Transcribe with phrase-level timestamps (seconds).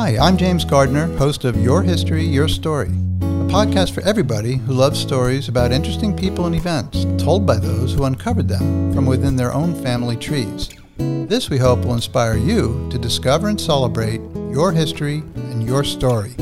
[0.00, 4.72] Hi, I'm James Gardner, host of Your History, Your Story, a podcast for everybody who
[4.72, 9.36] loves stories about interesting people and events told by those who uncovered them from within
[9.36, 10.70] their own family trees.
[10.96, 16.34] This, we hope, will inspire you to discover and celebrate your history and your story.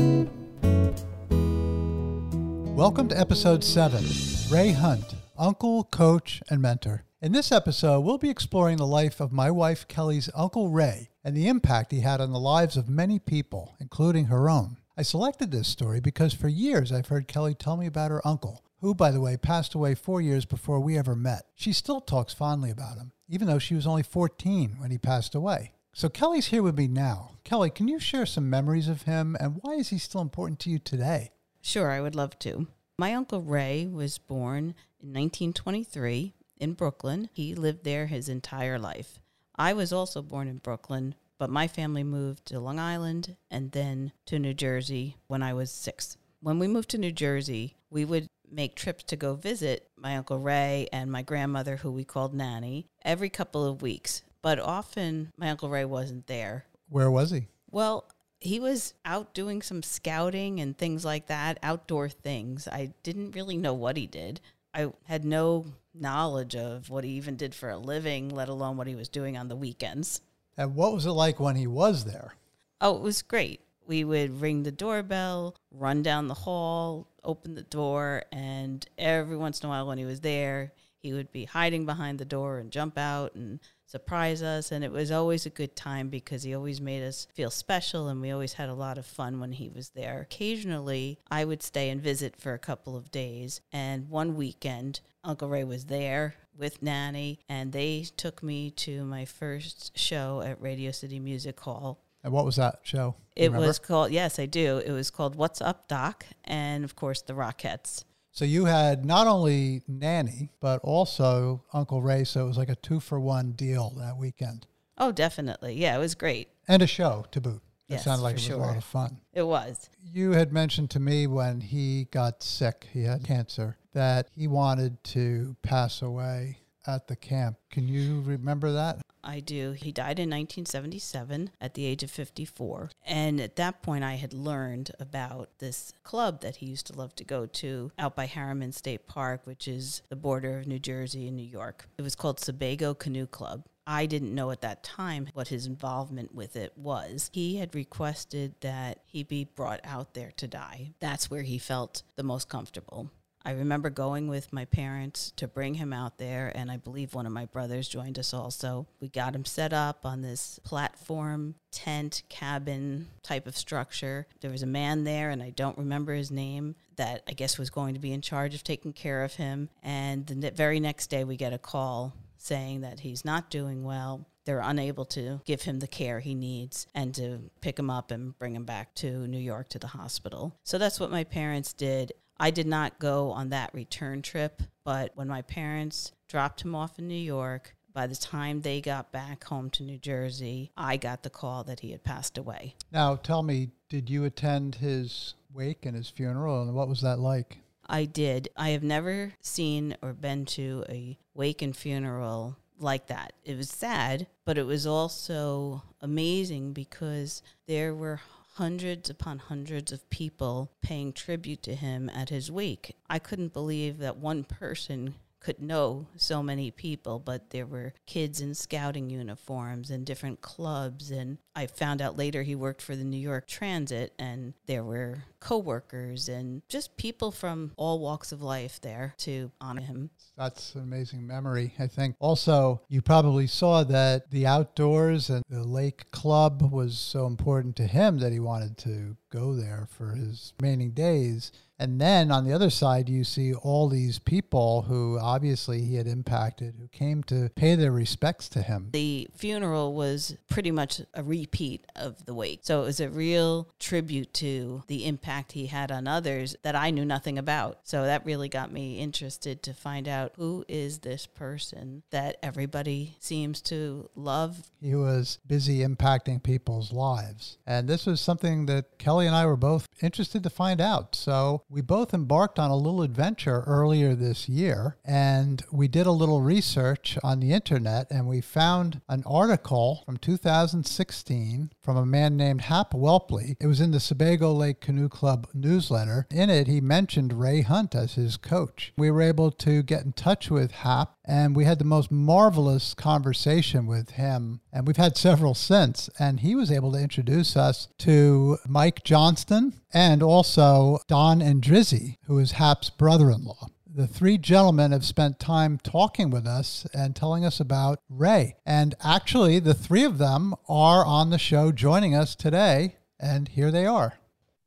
[2.73, 4.05] Welcome to episode 7
[4.49, 7.03] Ray Hunt, uncle, coach, and mentor.
[7.21, 11.35] In this episode, we'll be exploring the life of my wife Kelly's Uncle Ray and
[11.35, 14.77] the impact he had on the lives of many people, including her own.
[14.95, 18.63] I selected this story because for years I've heard Kelly tell me about her uncle,
[18.79, 21.43] who, by the way, passed away four years before we ever met.
[21.55, 25.35] She still talks fondly about him, even though she was only 14 when he passed
[25.35, 25.73] away.
[25.91, 27.31] So Kelly's here with me now.
[27.43, 30.69] Kelly, can you share some memories of him and why is he still important to
[30.69, 31.33] you today?
[31.59, 32.67] Sure, I would love to.
[32.97, 37.29] My uncle Ray was born in 1923 in Brooklyn.
[37.33, 39.19] He lived there his entire life.
[39.55, 44.11] I was also born in Brooklyn, but my family moved to Long Island and then
[44.25, 46.17] to New Jersey when I was six.
[46.41, 50.39] When we moved to New Jersey, we would make trips to go visit my Uncle
[50.39, 54.23] Ray and my grandmother, who we called Nanny, every couple of weeks.
[54.41, 56.65] But often my Uncle Ray wasn't there.
[56.87, 57.47] Where was he?
[57.69, 62.67] Well, he was out doing some scouting and things like that, outdoor things.
[62.67, 64.39] I didn't really know what he did.
[64.73, 65.65] I had no
[66.01, 69.37] knowledge of what he even did for a living, let alone what he was doing
[69.37, 70.21] on the weekends.
[70.57, 72.33] And what was it like when he was there?
[72.81, 73.61] Oh, it was great.
[73.85, 79.61] We would ring the doorbell, run down the hall, open the door, and every once
[79.61, 82.71] in a while when he was there, he would be hiding behind the door and
[82.71, 84.71] jump out and surprise us.
[84.71, 88.21] And it was always a good time because he always made us feel special and
[88.21, 90.21] we always had a lot of fun when he was there.
[90.21, 93.61] Occasionally, I would stay and visit for a couple of days.
[93.71, 99.23] And one weekend, Uncle Ray was there with Nanny, and they took me to my
[99.23, 102.03] first show at Radio City Music Hall.
[102.21, 103.15] And what was that show?
[103.35, 103.67] It remember?
[103.67, 104.77] was called, yes, I do.
[104.77, 106.25] It was called What's Up, Doc?
[106.43, 108.03] And of course, the Rockettes.
[108.39, 112.23] So you had not only Nanny, but also Uncle Ray.
[112.23, 114.65] So it was like a two for one deal that weekend.
[114.97, 115.73] Oh, definitely.
[115.73, 116.47] Yeah, it was great.
[116.65, 117.61] And a show to boot.
[117.89, 119.19] It Yes, sounded like it was a lot of fun.
[119.33, 119.89] It was.
[120.01, 125.03] You had mentioned to me when he got sick, he had cancer, that he wanted
[125.03, 127.57] to pass away at the camp.
[127.69, 128.99] Can you remember that?
[129.23, 129.73] I do.
[129.73, 132.89] He died in 1977 at the age of 54.
[133.05, 137.15] And at that point, I had learned about this club that he used to love
[137.15, 141.27] to go to out by Harriman State Park, which is the border of New Jersey
[141.27, 141.87] and New York.
[141.97, 143.65] It was called Sebago Canoe Club.
[143.85, 147.31] I didn't know at that time what his involvement with it was.
[147.33, 150.91] He had requested that he be brought out there to die.
[150.99, 153.09] That's where he felt the most comfortable.
[153.45, 157.25] I remember going with my parents to bring him out there, and I believe one
[157.25, 158.87] of my brothers joined us also.
[158.99, 164.27] We got him set up on this platform, tent, cabin type of structure.
[164.41, 167.69] There was a man there, and I don't remember his name, that I guess was
[167.69, 169.69] going to be in charge of taking care of him.
[169.81, 174.25] And the very next day, we get a call saying that he's not doing well.
[174.45, 178.37] They're unable to give him the care he needs and to pick him up and
[178.39, 180.57] bring him back to New York to the hospital.
[180.63, 182.13] So that's what my parents did.
[182.39, 186.97] I did not go on that return trip, but when my parents dropped him off
[186.97, 191.23] in New York, by the time they got back home to New Jersey, I got
[191.23, 192.75] the call that he had passed away.
[192.91, 197.19] Now, tell me, did you attend his wake and his funeral, and what was that
[197.19, 197.57] like?
[197.87, 198.49] I did.
[198.55, 203.33] I have never seen or been to a wake and funeral like that.
[203.43, 208.21] It was sad, but it was also amazing because there were
[208.59, 212.93] hundreds upon hundreds of people paying tribute to him at his wake.
[213.09, 218.41] I couldn't believe that one person could know so many people, but there were kids
[218.41, 221.11] in scouting uniforms and different clubs.
[221.11, 225.23] And I found out later he worked for the New York Transit, and there were
[225.39, 230.09] coworkers and just people from all walks of life there to honor him.
[230.37, 232.15] That's an amazing memory, I think.
[232.19, 237.87] Also, you probably saw that the outdoors and the lake club was so important to
[237.87, 241.51] him that he wanted to go there for his remaining days.
[241.79, 246.07] And then on the other side, you see all these people who obviously he had
[246.07, 248.89] impacted who came to pay their respects to him.
[248.91, 252.59] The funeral was pretty much a repeat of the wake.
[252.63, 256.91] So it was a real tribute to the impact he had on others that I
[256.91, 257.79] knew nothing about.
[257.83, 263.15] So that really got me interested to find out who is this person that everybody
[263.19, 264.69] seems to love.
[264.81, 267.57] He was busy impacting people's lives.
[267.65, 271.15] And this was something that Kelly and I were both interested to find out.
[271.15, 276.11] So we both embarked on a little adventure earlier this year and we did a
[276.11, 282.37] little research on the internet and we found an article from 2016 from a man
[282.37, 283.57] named Hap Welpley.
[283.59, 286.27] It was in the Sebago Lake Canoe Club newsletter.
[286.29, 288.93] In it, he mentioned Ray Hunt as his coach.
[288.95, 292.93] We were able to get in touch with Hap, and we had the most marvelous
[292.93, 294.61] conversation with him.
[294.71, 296.11] And we've had several since.
[296.19, 302.37] And he was able to introduce us to Mike Johnston and also Don Andrizzi, who
[302.37, 307.15] is Hap's brother in law the three gentlemen have spent time talking with us and
[307.15, 308.55] telling us about Ray.
[308.65, 313.71] And actually, the three of them are on the show joining us today, and here
[313.71, 314.19] they are.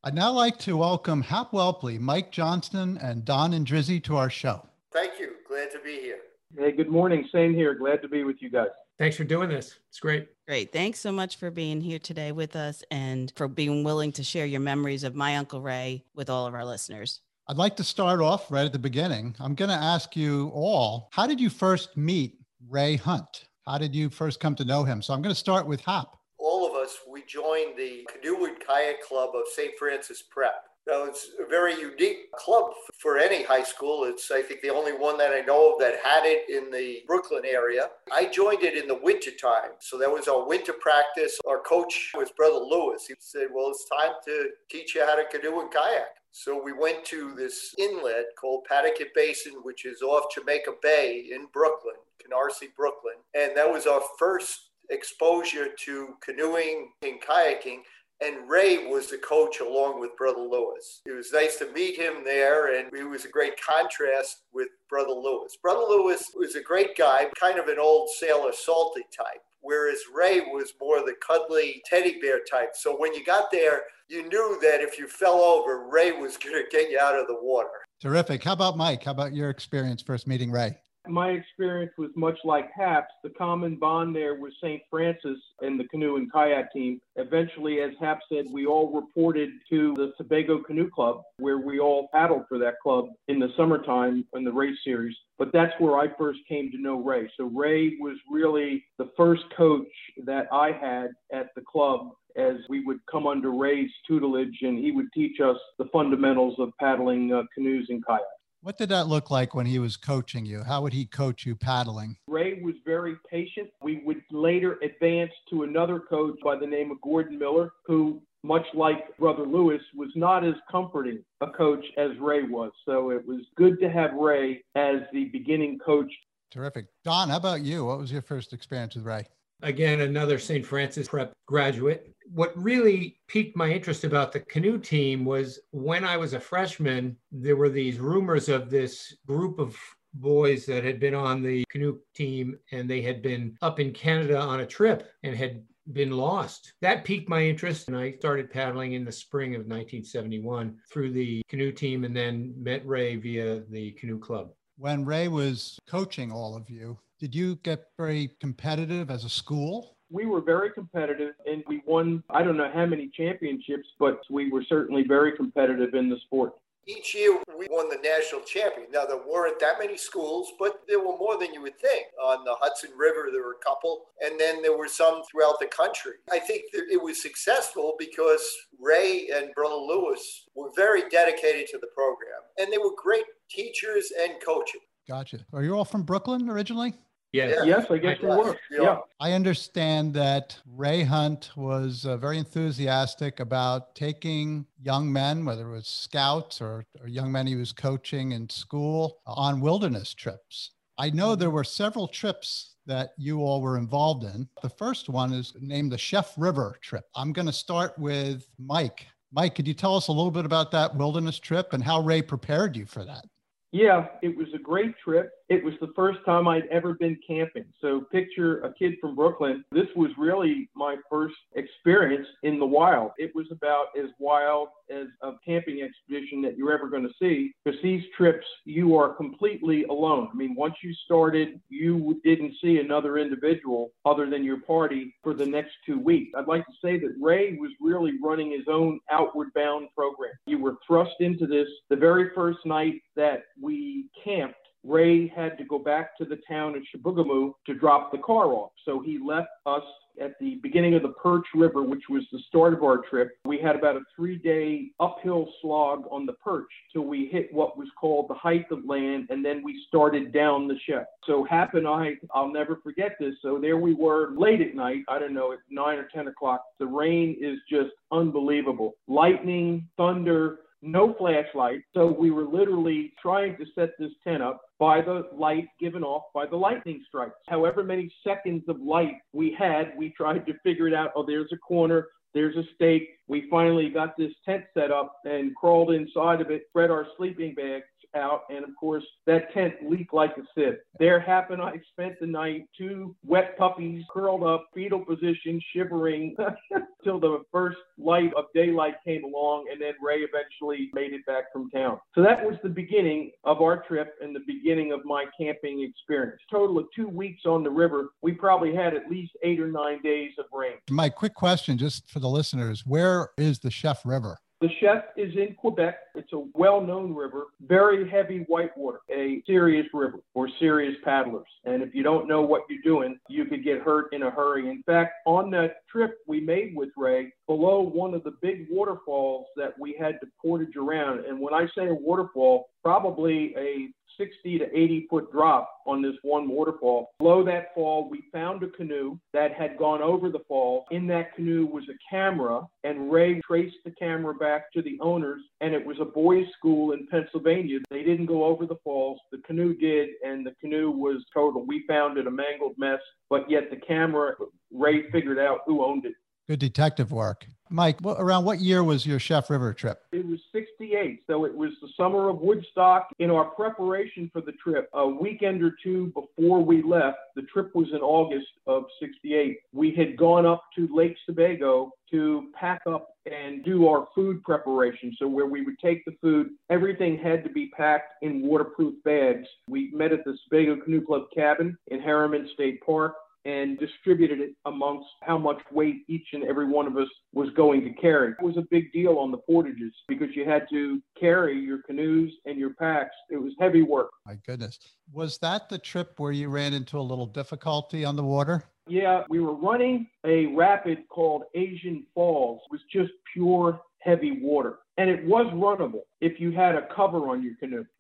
[0.03, 4.67] I'd now like to welcome Hap Welpley, Mike Johnston, and Don Andrizzi to our show.
[4.93, 5.35] Thank you.
[5.49, 6.19] Glad to be here.
[6.59, 7.29] Hey, good morning.
[7.31, 7.75] Same here.
[7.75, 8.69] Glad to be with you guys.
[8.99, 9.79] Thanks for doing this.
[9.89, 10.29] It's great.
[10.49, 10.73] Great.
[10.73, 14.47] Thanks so much for being here today with us and for being willing to share
[14.47, 17.21] your memories of my Uncle Ray with all of our listeners.
[17.49, 19.35] I'd like to start off right at the beginning.
[19.41, 23.49] I'm going to ask you all how did you first meet Ray Hunt?
[23.67, 25.03] How did you first come to know him?
[25.03, 26.17] So I'm going to start with Hap.
[26.39, 29.73] All of us, we joined the Canoe and Kayak Club of St.
[29.77, 30.55] Francis Prep.
[30.87, 34.05] Now, it's a very unique club for any high school.
[34.05, 37.03] It's, I think, the only one that I know of that had it in the
[37.07, 37.89] Brooklyn area.
[38.13, 39.79] I joined it in the wintertime.
[39.79, 41.39] So that was our winter practice.
[41.47, 43.07] Our coach was Brother Lewis.
[43.07, 46.22] He said, Well, it's time to teach you how to canoe and kayak.
[46.33, 51.47] So we went to this inlet called Paerdegat Basin, which is off Jamaica Bay in
[51.53, 53.17] Brooklyn, Canarsie, Brooklyn.
[53.35, 57.83] And that was our first exposure to canoeing and kayaking.
[58.25, 61.03] And Ray was the coach along with Brother Lewis.
[61.05, 65.13] It was nice to meet him there, and it was a great contrast with Brother
[65.13, 65.59] Lewis.
[65.61, 70.41] Brother Lewis was a great guy, kind of an old sailor salty type whereas Ray
[70.41, 72.71] was more the cuddly teddy bear type.
[72.75, 76.55] So when you got there, you knew that if you fell over, Ray was going
[76.55, 77.71] to get you out of the water.
[78.01, 78.43] Terrific.
[78.45, 79.05] How about Mike?
[79.05, 80.77] How about your experience first meeting Ray?
[81.09, 83.13] My experience was much like Hap's.
[83.25, 84.81] The common bond there was St.
[84.89, 87.01] Francis and the canoe and kayak team.
[87.17, 92.09] Eventually, as Hap said, we all reported to the Sebago Canoe Club, where we all
[92.13, 95.17] paddled for that club in the summertime in the race series.
[95.39, 97.29] But that's where I first came to know Ray.
[97.37, 99.89] So Ray was really the first coach
[100.25, 104.93] that I had at the club as we would come under Ray's tutelage and he
[104.93, 108.25] would teach us the fundamentals of paddling uh, canoes and kayaks.
[108.65, 110.63] What did that look like when he was coaching you?
[110.63, 112.17] How would he coach you paddling?
[112.29, 113.69] Ray was very patient.
[113.83, 118.65] We would later advance to another coach by the name of Gordon Miller, who, much
[118.73, 122.71] like Brother Lewis, was not as comforting a coach as Ray was.
[122.87, 126.13] So it was good to have Ray as the beginning coach.
[126.53, 126.87] Terrific.
[127.03, 127.85] Don, how about you?
[127.85, 129.27] What was your first experience with Ray?
[129.63, 130.65] Again, another St.
[130.65, 132.12] Francis Prep graduate.
[132.31, 137.17] What really piqued my interest about the canoe team was when I was a freshman,
[137.31, 139.77] there were these rumors of this group of
[140.15, 144.39] boys that had been on the canoe team and they had been up in Canada
[144.39, 146.75] on a trip and had been lost.
[146.81, 151.43] That piqued my interest, and I started paddling in the spring of 1971 through the
[151.49, 154.53] canoe team and then met Ray via the canoe club.
[154.79, 159.97] When Ray was coaching all of you, did you get very competitive as a school?
[160.13, 164.51] We were very competitive and we won, I don't know how many championships, but we
[164.51, 166.53] were certainly very competitive in the sport.
[166.87, 168.89] Each year we won the national champion.
[168.93, 172.09] Now there weren't that many schools, but there were more than you would think.
[172.21, 175.67] On the Hudson River, there were a couple, and then there were some throughout the
[175.67, 176.15] country.
[176.31, 178.45] I think it was successful because
[178.81, 184.13] Ray and Brother Lewis were very dedicated to the program, and they were great teachers
[184.21, 184.81] and coaches.
[185.09, 185.39] Gotcha.
[185.53, 186.95] Are you all from Brooklyn originally?
[187.33, 187.63] Yes.
[187.65, 188.57] Yes, I guess we were.
[188.71, 188.99] Yeah.
[189.19, 195.73] I understand that Ray Hunt was uh, very enthusiastic about taking young men, whether it
[195.73, 200.73] was scouts or, or young men he was coaching in school, on wilderness trips.
[200.99, 204.47] I know there were several trips that you all were involved in.
[204.63, 207.05] The first one is named the Chef River trip.
[207.15, 209.07] I'm going to start with Mike.
[209.33, 212.21] Mike, could you tell us a little bit about that wilderness trip and how Ray
[212.21, 213.25] prepared you for that?
[213.73, 215.33] Yeah, it was a great trip.
[215.49, 217.65] It was the first time I'd ever been camping.
[217.81, 219.65] So picture a kid from Brooklyn.
[219.73, 223.13] This was really my first experience in the wild.
[223.17, 227.53] It was about as wild as a camping expedition that you're ever going to see
[227.65, 230.29] because these trips, you are completely alone.
[230.33, 235.35] I mean, once you started, you didn't see another individual other than your party for
[235.35, 236.33] the next two weeks.
[236.37, 240.33] I'd like to say that Ray was really running his own outward bound program.
[240.47, 245.65] You were thrust into this the very first night that we camped Ray had to
[245.65, 248.73] go back to the town of Chibougamau to drop the car off.
[248.85, 249.85] So he left us
[250.21, 253.31] at the beginning of the Perch River, which was the start of our trip.
[253.45, 257.79] We had about a three day uphill slog on the Perch till we hit what
[257.79, 261.05] was called the height of land, and then we started down the Chef.
[261.27, 263.35] So Hap and I, I'll never forget this.
[263.41, 266.63] So there we were late at night, I don't know, at nine or 10 o'clock.
[266.79, 268.95] The rain is just unbelievable.
[269.07, 271.81] Lightning, thunder, no flashlight.
[271.95, 276.25] So we were literally trying to set this tent up by the light given off
[276.35, 277.37] by the lightning strikes.
[277.49, 281.13] However many seconds of light we had, we tried to figure it out.
[281.15, 282.09] Oh, there's a corner.
[282.35, 283.09] There's a stake.
[283.29, 287.55] We finally got this tent set up and crawled inside of it, spread our sleeping
[287.55, 290.79] bags out, and of course, that tent leaked like a sieve.
[290.99, 296.37] There happened, I spent the night, two wet puppies curled up, fetal position, shivering,
[297.05, 301.53] till the first light of daylight came along, and then Ray eventually made it back
[301.53, 301.99] from town.
[302.15, 306.41] So that was the beginning of our trip and the beginning of my camping experience.
[306.51, 310.01] Total of two weeks on the river, we probably had at least eight or nine
[310.03, 310.75] days of rain.
[310.91, 314.39] My quick question, just for the listeners where is the Chef River?
[314.63, 315.99] The Chef is in Quebec.
[316.15, 321.49] It's a well known river, very heavy whitewater, a serious river for serious paddlers.
[321.65, 324.71] And if you don't know what you're doing, you could get hurt in a hurry.
[324.71, 329.47] In fact, on that trip we made with Ray, below one of the big waterfalls
[329.57, 333.89] that we had to portage around, and when I say a waterfall, probably a
[334.19, 337.11] 60 to 80 foot drop on this one waterfall.
[337.19, 340.85] Below that fall, we found a canoe that had gone over the fall.
[340.91, 345.43] In that canoe was a camera, and Ray traced the camera back to the owners,
[345.61, 347.79] and it was a boys' school in Pennsylvania.
[347.91, 351.65] They didn't go over the falls, the canoe did, and the canoe was total.
[351.67, 354.35] We found it a mangled mess, but yet the camera,
[354.73, 356.15] Ray figured out who owned it.
[356.49, 357.47] Good detective work.
[357.71, 360.03] Mike, what, around what year was your Chef River trip?
[360.13, 361.23] It was 68.
[361.27, 363.09] So it was the summer of Woodstock.
[363.19, 367.71] In our preparation for the trip, a weekend or two before we left, the trip
[367.75, 369.57] was in August of 68.
[369.73, 375.15] We had gone up to Lake Sebago to pack up and do our food preparation.
[375.19, 379.49] So where we would take the food, everything had to be packed in waterproof bags.
[379.67, 384.51] We met at the Sebago Canoe Club cabin in Harriman State Park and distributed it
[384.67, 388.33] amongst how much weight each and every one of us was going to carry.
[388.39, 392.33] It was a big deal on the portages because you had to carry your canoes
[392.45, 393.15] and your packs.
[393.31, 394.11] It was heavy work.
[394.27, 394.79] My goodness.
[395.13, 398.65] Was that the trip where you ran into a little difficulty on the water?
[398.89, 402.61] Yeah, we were running a rapid called Asian Falls.
[402.67, 404.79] It was just pure heavy water.
[404.99, 407.85] And it was runnable if you had a cover on your canoe.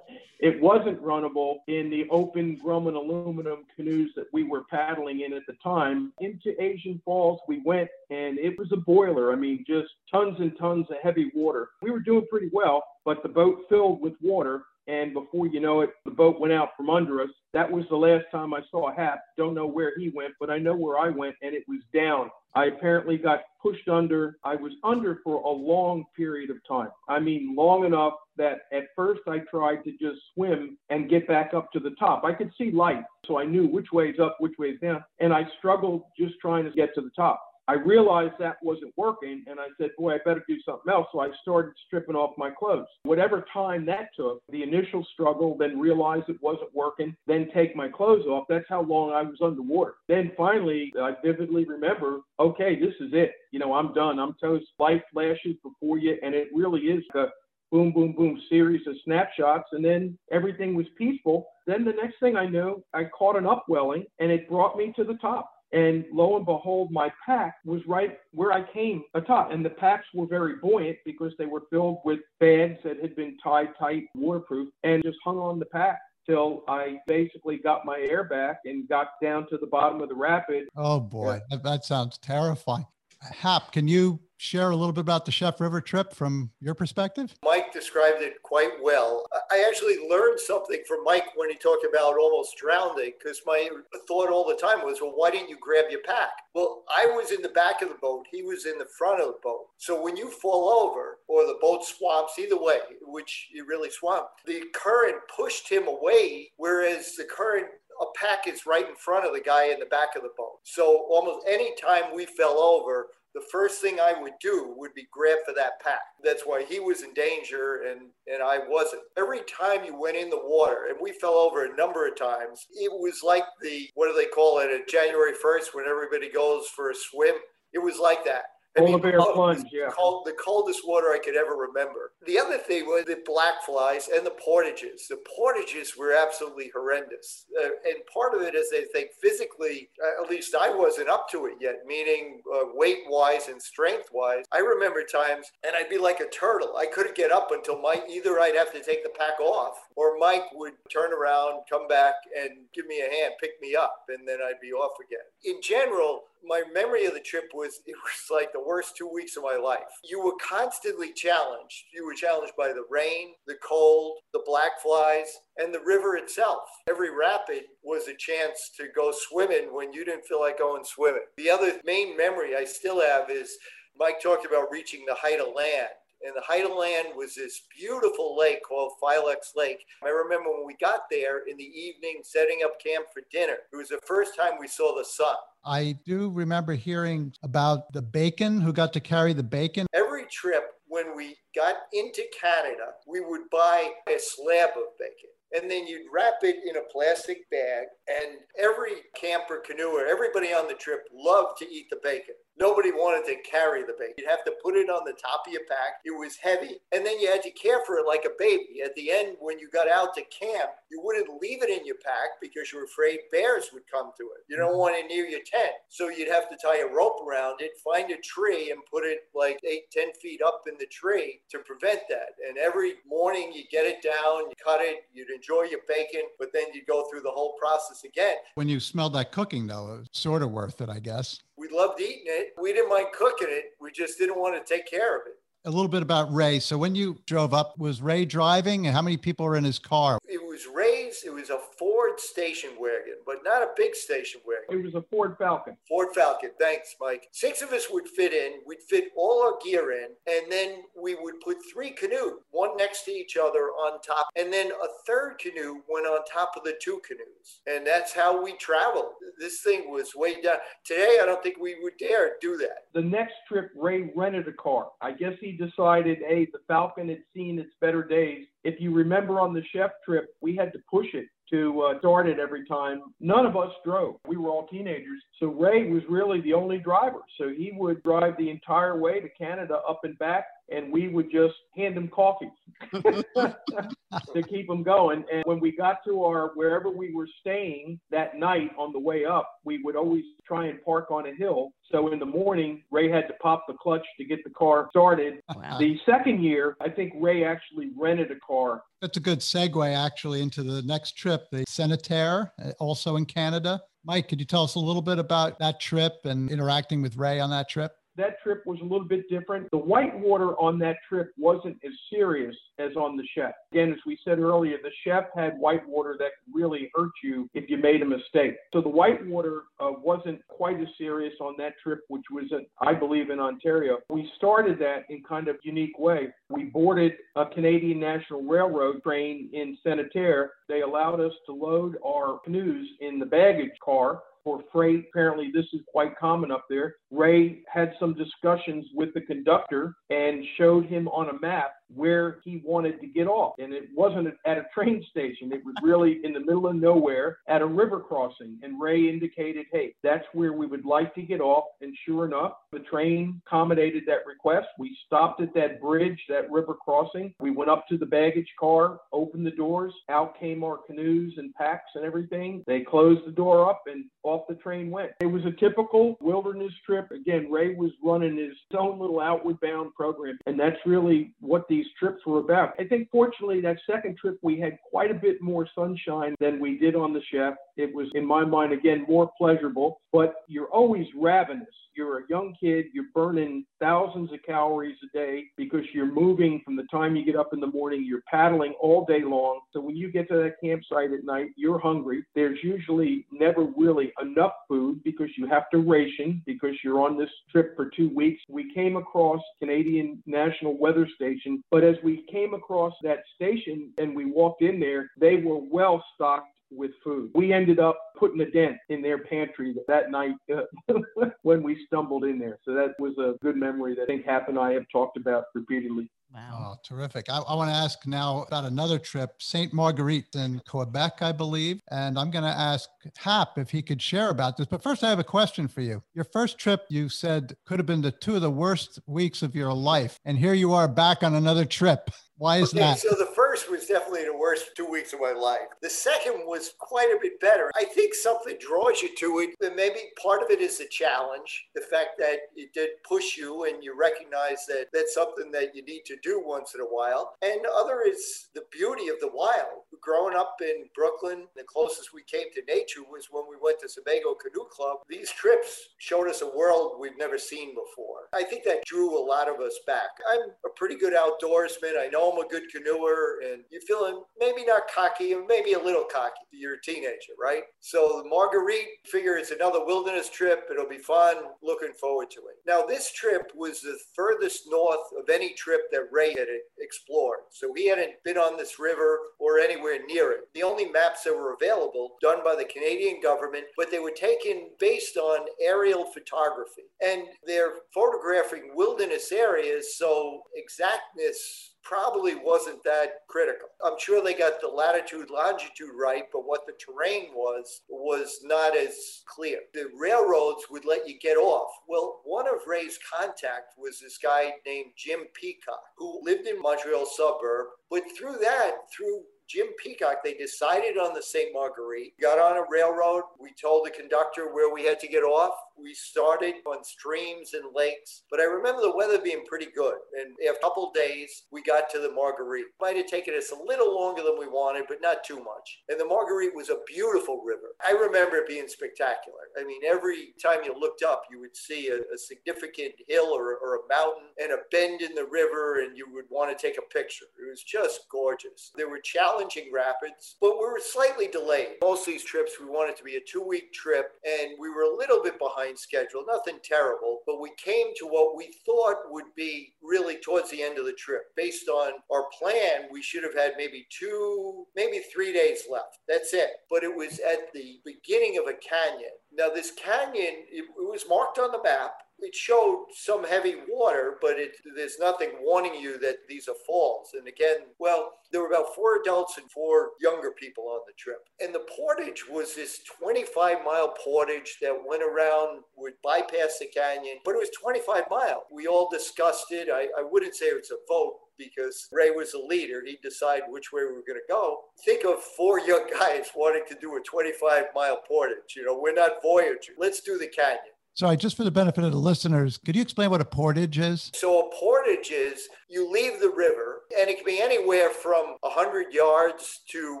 [0.40, 5.42] it wasn't runnable in the open Grumman aluminum canoes that we were paddling in at
[5.46, 6.12] the time.
[6.20, 9.32] Into Asian Falls, we went and it was a boiler.
[9.32, 11.68] I mean, just tons and tons of heavy water.
[11.80, 15.80] We were doing pretty well, but the boat filled with water and before you know
[15.80, 17.30] it, the boat went out from under us.
[17.52, 19.20] That was the last time I saw Hap.
[19.36, 22.30] Don't know where he went, but I know where I went, and it was down.
[22.54, 24.36] I apparently got pushed under.
[24.44, 26.88] I was under for a long period of time.
[27.08, 31.54] I mean, long enough that at first I tried to just swim and get back
[31.54, 32.24] up to the top.
[32.24, 35.04] I could see light, so I knew which way is up, which way is down,
[35.20, 37.42] and I struggled just trying to get to the top.
[37.68, 41.06] I realized that wasn't working, and I said, Boy, I better do something else.
[41.12, 42.86] So I started stripping off my clothes.
[43.04, 47.88] Whatever time that took, the initial struggle, then realize it wasn't working, then take my
[47.88, 48.46] clothes off.
[48.48, 49.94] That's how long I was underwater.
[50.08, 53.32] Then finally, I vividly remember, okay, this is it.
[53.52, 54.18] You know, I'm done.
[54.18, 54.66] I'm toast.
[54.78, 57.26] Light flashes before you, and it really is a
[57.70, 61.46] boom, boom, boom series of snapshots, and then everything was peaceful.
[61.66, 65.04] Then the next thing I knew, I caught an upwelling, and it brought me to
[65.04, 65.50] the top.
[65.72, 69.50] And lo and behold, my pack was right where I came atop.
[69.52, 73.36] And the packs were very buoyant because they were filled with bags that had been
[73.42, 78.24] tied tight, waterproof, and just hung on the pack till I basically got my air
[78.24, 80.68] back and got down to the bottom of the rapid.
[80.76, 82.86] Oh boy, that, that sounds terrifying.
[83.20, 87.34] Hap, can you share a little bit about the Chef River trip from your perspective?
[87.72, 89.26] Described it quite well.
[89.50, 93.68] I actually learned something from Mike when he talked about almost drowning because my
[94.06, 96.30] thought all the time was, well, why didn't you grab your pack?
[96.54, 99.28] Well, I was in the back of the boat, he was in the front of
[99.28, 99.66] the boat.
[99.78, 104.44] So when you fall over or the boat swamps, either way, which it really swamped,
[104.46, 107.66] the current pushed him away, whereas the current
[108.00, 110.58] a pack is right in front of the guy in the back of the boat.
[110.64, 115.06] So almost any time we fell over, the first thing I would do would be
[115.12, 116.00] grab for that pack.
[116.22, 119.02] That's why he was in danger and, and I wasn't.
[119.16, 122.66] Every time you went in the water, and we fell over a number of times,
[122.72, 126.90] it was like the, what do they call it, January 1st when everybody goes for
[126.90, 127.34] a swim?
[127.72, 128.44] It was like that.
[128.76, 129.90] Polar bear plunge, yeah.
[129.90, 132.12] Cold, the coldest water I could ever remember.
[132.26, 135.06] The other thing was the black flies and the portages.
[135.08, 137.44] The portages were absolutely horrendous.
[137.60, 141.28] Uh, and part of it is they think physically, uh, at least I wasn't up
[141.32, 144.44] to it yet, meaning uh, weight wise and strength wise.
[144.52, 146.76] I remember times, and I'd be like a turtle.
[146.78, 150.18] I couldn't get up until Mike, either I'd have to take the pack off or
[150.18, 154.26] Mike would turn around, come back, and give me a hand, pick me up, and
[154.26, 155.26] then I'd be off again.
[155.44, 159.36] In general, my memory of the trip was it was like the worst two weeks
[159.36, 159.80] of my life.
[160.04, 161.84] You were constantly challenged.
[161.94, 165.26] You were challenged by the rain, the cold, the black flies,
[165.58, 166.62] and the river itself.
[166.88, 171.22] Every rapid was a chance to go swimming when you didn't feel like going swimming.
[171.36, 173.56] The other main memory I still have is
[173.96, 175.88] Mike talked about reaching the height of land
[176.26, 179.84] and the height of land was this beautiful lake called Filex Lake.
[180.04, 183.56] I remember when we got there in the evening, setting up camp for dinner.
[183.72, 185.36] It was the first time we saw the sun.
[185.64, 189.86] I do remember hearing about the bacon, who got to carry the bacon.
[189.94, 195.70] Every trip, when we got into Canada, we would buy a slab of bacon and
[195.70, 197.86] then you'd wrap it in a plastic bag.
[198.08, 202.34] And every camper, canoeer, everybody on the trip loved to eat the bacon.
[202.58, 204.14] Nobody wanted to carry the bacon.
[204.18, 206.00] You'd have to put it on the top of your pack.
[206.04, 206.78] It was heavy.
[206.92, 208.82] And then you had to care for it like a baby.
[208.84, 211.96] At the end, when you got out to camp, you wouldn't leave it in your
[212.04, 214.44] pack because you were afraid bears would come to it.
[214.48, 214.78] You don't mm-hmm.
[214.78, 215.72] want it near your tent.
[215.88, 219.20] So you'd have to tie a rope around it, find a tree, and put it
[219.34, 222.36] like eight, ten feet up in the tree to prevent that.
[222.46, 226.52] And every morning you get it down, you cut it, you'd enjoy your bacon, but
[226.52, 228.36] then you'd go through the whole process again.
[228.54, 231.40] When you smelled that cooking, though, it was sort of worth it, I guess.
[231.62, 232.54] We loved eating it.
[232.60, 233.66] We didn't mind cooking it.
[233.80, 235.34] We just didn't want to take care of it.
[235.64, 236.58] A little bit about Ray.
[236.58, 239.78] So when you drove up, was Ray driving and how many people were in his
[239.78, 240.18] car?
[240.26, 244.80] It was Ray's, it was a Ford station wagon, but not a big station wagon.
[244.80, 245.76] It was a Ford Falcon.
[245.88, 246.50] Ford Falcon.
[246.58, 247.28] Thanks, Mike.
[247.30, 248.54] Six of us would fit in.
[248.66, 253.04] We'd fit all our gear in, and then we would put three canoes, one next
[253.04, 256.74] to each other on top, and then a third canoe went on top of the
[256.82, 257.60] two canoes.
[257.68, 259.12] And that's how we traveled.
[259.38, 260.56] This thing was way down.
[260.84, 262.88] Today, I don't think we would dare do that.
[262.94, 264.88] The next trip, Ray rented a car.
[265.00, 268.46] I guess he decided, hey, the Falcon had seen its better days.
[268.64, 272.28] If you remember on the chef trip, we had to push it to uh, start
[272.28, 273.02] it every time.
[273.20, 274.16] None of us drove.
[274.26, 275.20] We were all teenagers.
[275.38, 277.18] So Ray was really the only driver.
[277.38, 281.30] So he would drive the entire way to Canada up and back, and we would
[281.30, 282.50] just hand him coffee
[282.94, 285.24] to keep him going.
[285.32, 289.24] And when we got to our wherever we were staying that night on the way
[289.26, 291.72] up, we would always try and park on a hill.
[291.90, 295.40] So in the morning, Ray had to pop the clutch to get the car started.
[295.54, 295.78] Wow.
[295.78, 298.51] The second year, I think Ray actually rented a car.
[299.00, 303.80] That's a good segue actually into the next trip, the Senneterre, uh, also in Canada.
[304.04, 307.40] Mike, could you tell us a little bit about that trip and interacting with Ray
[307.40, 307.92] on that trip?
[308.16, 309.70] That trip was a little bit different.
[309.70, 313.52] The white water on that trip wasn't as serious as on the chef.
[313.72, 317.48] Again, as we said earlier, the chef had white water that could really hurt you
[317.54, 318.56] if you made a mistake.
[318.72, 322.66] So the white water uh, wasn't quite as serious on that trip, which was, in,
[322.80, 323.98] I believe, in Ontario.
[324.10, 326.28] We started that in kind of unique way.
[326.50, 330.48] We boarded a Canadian National Railroad train in Senneterre.
[330.72, 335.04] They allowed us to load our canoes in the baggage car for freight.
[335.10, 336.94] Apparently, this is quite common up there.
[337.10, 342.62] Ray had some discussions with the conductor and showed him on a map where he
[342.64, 343.54] wanted to get off.
[343.58, 347.38] And it wasn't at a train station, it was really in the middle of nowhere
[347.48, 348.58] at a river crossing.
[348.62, 351.64] And Ray indicated, hey, that's where we would like to get off.
[351.80, 354.68] And sure enough, the train accommodated that request.
[354.78, 357.34] We stopped at that bridge, that river crossing.
[357.40, 361.54] We went up to the baggage car, opened the doors, out came our canoes and
[361.54, 362.64] packs and everything.
[362.66, 365.12] They closed the door up and off the train went.
[365.20, 367.10] It was a typical wilderness trip.
[367.10, 370.38] Again, Ray was running his own little outward bound program.
[370.46, 372.74] And that's really what these trips were about.
[372.78, 376.78] I think fortunately that second trip we had quite a bit more sunshine than we
[376.78, 377.54] did on the chef.
[377.76, 381.66] It was in my mind again more pleasurable, but you're always ravenous.
[381.94, 386.76] You're a young kid, you're burning thousands of calories a day because you're moving from
[386.76, 389.60] the time you get up in the morning, you're paddling all day long.
[389.72, 392.24] So when you get to that campsite at night, you're hungry.
[392.34, 397.30] There's usually never really enough food because you have to ration because you're on this
[397.50, 398.42] trip for two weeks.
[398.48, 404.16] We came across Canadian National Weather Station, but as we came across that station and
[404.16, 407.30] we walked in there, they were well stocked with food.
[407.34, 410.94] We ended up putting a dent in their pantry that night uh,
[411.42, 412.58] when we stumbled in there.
[412.64, 415.44] So that was a good memory that I think Hap and I have talked about
[415.54, 416.10] repeatedly.
[416.34, 416.74] Wow.
[416.74, 417.26] Oh, terrific.
[417.28, 419.72] I, I want to ask now about another trip, St.
[419.72, 421.80] Marguerite in Quebec, I believe.
[421.90, 424.66] And I'm going to ask Hap if he could share about this.
[424.66, 426.02] But first, I have a question for you.
[426.14, 429.54] Your first trip, you said, could have been the two of the worst weeks of
[429.54, 430.18] your life.
[430.24, 432.10] And here you are back on another trip.
[432.38, 432.98] Why is okay, that?
[433.00, 435.68] So the first was definitely the worst two weeks of my life.
[435.82, 437.70] The second was quite a bit better.
[437.76, 439.50] I think something draws you to it.
[439.60, 443.64] And maybe part of it is the challenge, the fact that it did push you
[443.64, 447.34] and you recognize that that's something that you need to do once in a while.
[447.42, 449.84] And other is the beauty of the wild.
[450.00, 453.88] Growing up in Brooklyn, the closest we came to nature was when we went to
[453.88, 454.98] Sebago Canoe Club.
[455.08, 458.28] These trips showed us a world we've never seen before.
[458.32, 460.08] I think that drew a lot of us back.
[460.32, 462.00] I'm a pretty good outdoorsman.
[462.00, 465.78] I know I'm a good canoeer, and you're feeling maybe not cocky, and maybe a
[465.78, 466.32] little cocky.
[466.50, 467.62] You're a teenager, right?
[467.80, 470.64] So the Marguerite figure it's another wilderness trip.
[470.70, 471.36] It'll be fun.
[471.62, 472.56] Looking forward to it.
[472.66, 476.46] Now this trip was the furthest north of any trip that Ray had
[476.78, 477.40] explored.
[477.50, 480.40] So he hadn't been on this river or anywhere near it.
[480.54, 484.70] The only maps that were available done by the Canadian government, but they were taken
[484.78, 489.96] based on aerial photography, and they're photographing wilderness areas.
[489.96, 493.68] So exactness probably wasn't that critical.
[493.84, 498.76] I'm sure they got the latitude, longitude right, but what the terrain was, was not
[498.76, 499.60] as clear.
[499.74, 501.70] The railroads would let you get off.
[501.88, 507.06] Well, one of Ray's contact was this guy named Jim Peacock, who lived in Montreal
[507.06, 511.52] suburb, but through that, through Jim Peacock, they decided on the St.
[511.52, 513.24] Marguerite, got on a railroad.
[513.38, 515.54] We told the conductor where we had to get off.
[515.78, 519.94] We started on streams and lakes, but I remember the weather being pretty good.
[520.18, 522.66] And after a couple days, we got to the Marguerite.
[522.80, 525.82] Might have taken us a little longer than we wanted, but not too much.
[525.88, 527.74] And the Marguerite was a beautiful river.
[527.86, 529.38] I remember it being spectacular.
[529.58, 533.56] I mean, every time you looked up, you would see a, a significant hill or,
[533.56, 536.78] or a mountain and a bend in the river, and you would want to take
[536.78, 537.26] a picture.
[537.40, 538.72] It was just gorgeous.
[538.76, 541.76] There were challenging rapids, but we were slightly delayed.
[541.82, 544.82] Most of these trips, we wanted to be a two week trip, and we were
[544.82, 549.34] a little bit behind schedule, nothing terrible, but we came to what we thought would
[549.36, 551.22] be really towards the end of the trip.
[551.36, 555.98] Based on our plan, we should have had maybe two, maybe three days left.
[556.08, 556.50] That's it.
[556.70, 559.12] But it was at the beginning of a canyon.
[559.32, 564.16] Now, this canyon, it, it was marked on the map it showed some heavy water,
[564.20, 567.10] but it, there's nothing warning you that these are falls.
[567.18, 571.18] And again, well, there were about four adults and four younger people on the trip.
[571.40, 577.18] And the portage was this 25 mile portage that went around, would bypass the canyon,
[577.24, 578.44] but it was 25 mile.
[578.50, 579.68] We all discussed it.
[579.72, 582.82] I, I wouldn't say it was a vote because Ray was the leader.
[582.84, 584.60] He'd decide which way we were going to go.
[584.84, 588.56] Think of four young guys wanting to do a 25 mile portage.
[588.56, 589.72] You know, we're not Voyager.
[589.78, 590.71] Let's do the canyon.
[590.94, 594.10] Sorry, just for the benefit of the listeners, could you explain what a portage is?
[594.14, 598.92] So, a portage is you leave the river, and it can be anywhere from 100
[598.92, 600.00] yards to